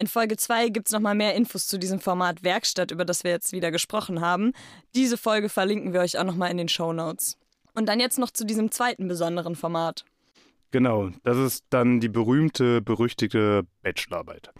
In 0.00 0.06
Folge 0.06 0.38
2 0.38 0.70
gibt 0.70 0.86
es 0.86 0.94
nochmal 0.94 1.14
mehr 1.14 1.34
Infos 1.34 1.66
zu 1.66 1.78
diesem 1.78 2.00
Format 2.00 2.42
Werkstatt, 2.42 2.90
über 2.90 3.04
das 3.04 3.22
wir 3.22 3.32
jetzt 3.32 3.52
wieder 3.52 3.70
gesprochen 3.70 4.22
haben. 4.22 4.54
Diese 4.94 5.18
Folge 5.18 5.50
verlinken 5.50 5.92
wir 5.92 6.00
euch 6.00 6.18
auch 6.18 6.24
nochmal 6.24 6.50
in 6.50 6.56
den 6.56 6.70
Show 6.70 6.94
Notes. 6.94 7.36
Und 7.74 7.86
dann 7.86 8.00
jetzt 8.00 8.18
noch 8.18 8.30
zu 8.30 8.46
diesem 8.46 8.70
zweiten 8.70 9.08
besonderen 9.08 9.56
Format. 9.56 10.06
Genau, 10.70 11.10
das 11.22 11.36
ist 11.36 11.66
dann 11.68 12.00
die 12.00 12.08
berühmte, 12.08 12.80
berüchtigte 12.80 13.66
Bachelorarbeit. 13.82 14.50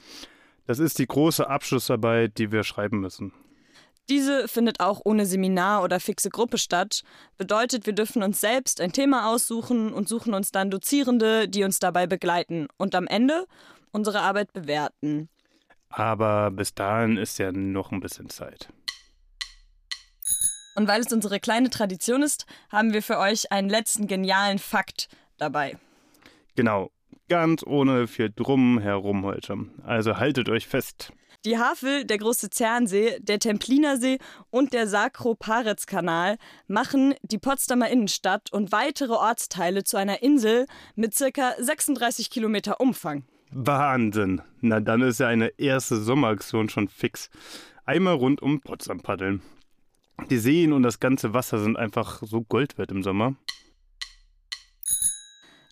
Das 0.66 0.78
ist 0.78 0.98
die 0.98 1.06
große 1.06 1.48
Abschlussarbeit, 1.48 2.36
die 2.36 2.52
wir 2.52 2.62
schreiben 2.62 3.00
müssen. 3.00 3.32
Diese 4.10 4.48
findet 4.48 4.80
auch 4.80 5.00
ohne 5.04 5.24
Seminar 5.24 5.84
oder 5.84 6.00
fixe 6.00 6.30
Gruppe 6.30 6.58
statt. 6.58 7.02
Bedeutet, 7.38 7.86
wir 7.86 7.92
dürfen 7.92 8.24
uns 8.24 8.40
selbst 8.40 8.80
ein 8.80 8.92
Thema 8.92 9.30
aussuchen 9.30 9.92
und 9.92 10.08
suchen 10.08 10.34
uns 10.34 10.50
dann 10.50 10.68
Dozierende, 10.68 11.48
die 11.48 11.62
uns 11.62 11.78
dabei 11.78 12.08
begleiten 12.08 12.66
und 12.76 12.96
am 12.96 13.06
Ende 13.06 13.46
unsere 13.92 14.20
Arbeit 14.20 14.52
bewerten. 14.52 15.28
Aber 15.90 16.50
bis 16.50 16.74
dahin 16.74 17.16
ist 17.18 17.38
ja 17.38 17.52
noch 17.52 17.92
ein 17.92 18.00
bisschen 18.00 18.28
Zeit. 18.28 18.68
Und 20.74 20.88
weil 20.88 21.02
es 21.02 21.12
unsere 21.12 21.38
kleine 21.38 21.70
Tradition 21.70 22.22
ist, 22.22 22.46
haben 22.68 22.92
wir 22.92 23.04
für 23.04 23.18
euch 23.18 23.52
einen 23.52 23.68
letzten 23.68 24.08
genialen 24.08 24.58
Fakt 24.58 25.08
dabei. 25.36 25.78
Genau, 26.56 26.90
ganz 27.28 27.62
ohne 27.64 28.08
viel 28.08 28.32
Drum 28.34 28.80
herum 28.80 29.24
heute. 29.24 29.56
Also 29.84 30.16
haltet 30.16 30.48
euch 30.48 30.66
fest. 30.66 31.12
Die 31.46 31.56
Havel, 31.56 32.04
der 32.04 32.18
große 32.18 32.50
Zernsee, 32.50 33.18
der 33.18 33.38
Templinersee 33.38 34.18
und 34.50 34.74
der 34.74 34.86
Sakro-Paretz-Kanal 34.86 36.36
machen 36.66 37.14
die 37.22 37.38
Potsdamer 37.38 37.88
Innenstadt 37.88 38.52
und 38.52 38.72
weitere 38.72 39.14
Ortsteile 39.14 39.82
zu 39.82 39.96
einer 39.96 40.22
Insel 40.22 40.66
mit 40.96 41.16
ca. 41.16 41.54
36 41.58 42.28
Kilometer 42.28 42.78
Umfang. 42.78 43.24
Wahnsinn. 43.52 44.42
Na, 44.60 44.80
dann 44.80 45.00
ist 45.00 45.20
ja 45.20 45.28
eine 45.28 45.48
erste 45.58 45.96
Sommeraktion 45.96 46.68
schon 46.68 46.88
fix. 46.88 47.30
Einmal 47.86 48.16
rund 48.16 48.42
um 48.42 48.60
Potsdam 48.60 49.00
paddeln. 49.00 49.40
Die 50.28 50.36
Seen 50.36 50.74
und 50.74 50.82
das 50.82 51.00
ganze 51.00 51.32
Wasser 51.32 51.58
sind 51.58 51.78
einfach 51.78 52.20
so 52.22 52.42
Gold 52.42 52.76
wert 52.76 52.90
im 52.90 53.02
Sommer. 53.02 53.34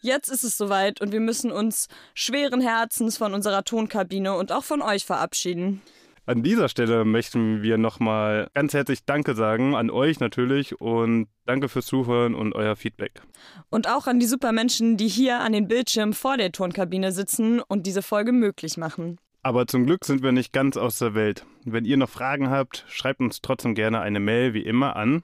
Jetzt 0.00 0.28
ist 0.28 0.44
es 0.44 0.56
soweit 0.56 1.00
und 1.00 1.12
wir 1.12 1.20
müssen 1.20 1.50
uns 1.50 1.88
schweren 2.14 2.60
Herzens 2.60 3.18
von 3.18 3.34
unserer 3.34 3.64
Tonkabine 3.64 4.34
und 4.34 4.52
auch 4.52 4.64
von 4.64 4.82
euch 4.82 5.04
verabschieden. 5.04 5.82
An 6.26 6.42
dieser 6.42 6.68
Stelle 6.68 7.06
möchten 7.06 7.62
wir 7.62 7.78
nochmal 7.78 8.48
ganz 8.54 8.74
herzlich 8.74 9.04
Danke 9.06 9.34
sagen, 9.34 9.74
an 9.74 9.90
euch 9.90 10.20
natürlich 10.20 10.78
und 10.80 11.26
danke 11.46 11.70
fürs 11.70 11.86
Zuhören 11.86 12.34
und 12.34 12.54
euer 12.54 12.76
Feedback. 12.76 13.22
Und 13.70 13.88
auch 13.88 14.06
an 14.06 14.20
die 14.20 14.26
Supermenschen, 14.26 14.98
die 14.98 15.08
hier 15.08 15.40
an 15.40 15.52
den 15.52 15.68
Bildschirmen 15.68 16.12
vor 16.12 16.36
der 16.36 16.52
Tonkabine 16.52 17.12
sitzen 17.12 17.60
und 17.60 17.86
diese 17.86 18.02
Folge 18.02 18.32
möglich 18.32 18.76
machen. 18.76 19.18
Aber 19.42 19.66
zum 19.66 19.86
Glück 19.86 20.04
sind 20.04 20.22
wir 20.22 20.32
nicht 20.32 20.52
ganz 20.52 20.76
aus 20.76 20.98
der 20.98 21.14
Welt. 21.14 21.46
Wenn 21.64 21.86
ihr 21.86 21.96
noch 21.96 22.10
Fragen 22.10 22.50
habt, 22.50 22.84
schreibt 22.88 23.20
uns 23.20 23.40
trotzdem 23.40 23.74
gerne 23.74 24.00
eine 24.00 24.20
Mail 24.20 24.52
wie 24.52 24.62
immer 24.62 24.96
an 24.96 25.22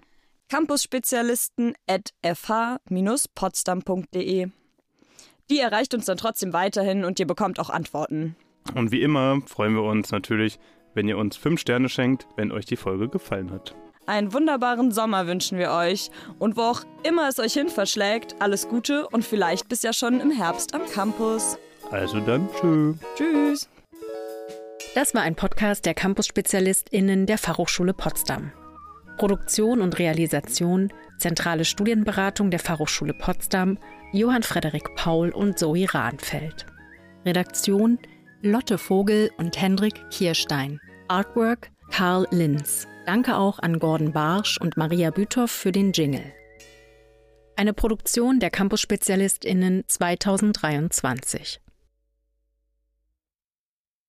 campusspezialisten 0.48 1.74
at 1.86 2.10
fh-potsdam.de. 2.22 4.48
Die 5.50 5.58
erreicht 5.58 5.94
uns 5.94 6.06
dann 6.06 6.16
trotzdem 6.16 6.52
weiterhin 6.52 7.04
und 7.04 7.20
ihr 7.20 7.26
bekommt 7.26 7.60
auch 7.60 7.70
Antworten. 7.70 8.36
Und 8.74 8.92
wie 8.92 9.02
immer 9.02 9.40
freuen 9.46 9.74
wir 9.74 9.82
uns 9.82 10.10
natürlich, 10.10 10.58
wenn 10.94 11.06
ihr 11.06 11.18
uns 11.18 11.36
5 11.36 11.60
Sterne 11.60 11.88
schenkt, 11.88 12.26
wenn 12.36 12.50
euch 12.50 12.64
die 12.64 12.76
Folge 12.76 13.08
gefallen 13.08 13.50
hat. 13.50 13.74
Einen 14.06 14.32
wunderbaren 14.32 14.90
Sommer 14.90 15.26
wünschen 15.26 15.58
wir 15.58 15.70
euch 15.70 16.10
und 16.38 16.56
wo 16.56 16.62
auch 16.62 16.82
immer 17.02 17.28
es 17.28 17.38
euch 17.38 17.54
hin 17.54 17.68
verschlägt, 17.68 18.36
alles 18.38 18.68
Gute 18.68 19.06
und 19.08 19.24
vielleicht 19.24 19.68
bis 19.68 19.82
ja 19.82 19.92
schon 19.92 20.20
im 20.20 20.30
Herbst 20.30 20.74
am 20.74 20.82
Campus. 20.86 21.58
Also 21.90 22.20
dann, 22.20 22.48
tschö. 22.58 22.94
Tschüss. 23.16 23.68
Das 24.94 25.14
war 25.14 25.22
ein 25.22 25.34
Podcast 25.34 25.86
der 25.86 25.94
Campus-SpezialistInnen 25.94 27.26
der 27.26 27.38
Fachhochschule 27.38 27.94
Potsdam. 27.94 28.52
Produktion 29.16 29.80
und 29.80 29.98
Realisation, 29.98 30.92
zentrale 31.18 31.64
Studienberatung 31.64 32.50
der 32.50 32.60
Fachhochschule 32.60 33.14
Potsdam, 33.14 33.78
Johann 34.12 34.42
Frederik 34.42 34.94
Paul 34.96 35.30
und 35.30 35.58
Zoe 35.58 35.86
Rahnfeld. 35.92 36.66
Redaktion 37.24 37.98
Lotte 38.42 38.76
Vogel 38.76 39.30
und 39.38 39.60
Hendrik 39.60 39.94
Kierstein. 40.10 40.78
Artwork 41.08 41.70
Karl 41.90 42.26
Linz. 42.30 42.86
Danke 43.06 43.36
auch 43.36 43.58
an 43.58 43.78
Gordon 43.78 44.12
Barsch 44.12 44.58
und 44.60 44.76
Maria 44.76 45.10
Büthoff 45.10 45.50
für 45.50 45.72
den 45.72 45.92
Jingle. 45.92 46.32
Eine 47.56 47.72
Produktion 47.72 48.40
der 48.40 48.50
Campus-SpezialistInnen 48.50 49.84
2023. 49.86 51.60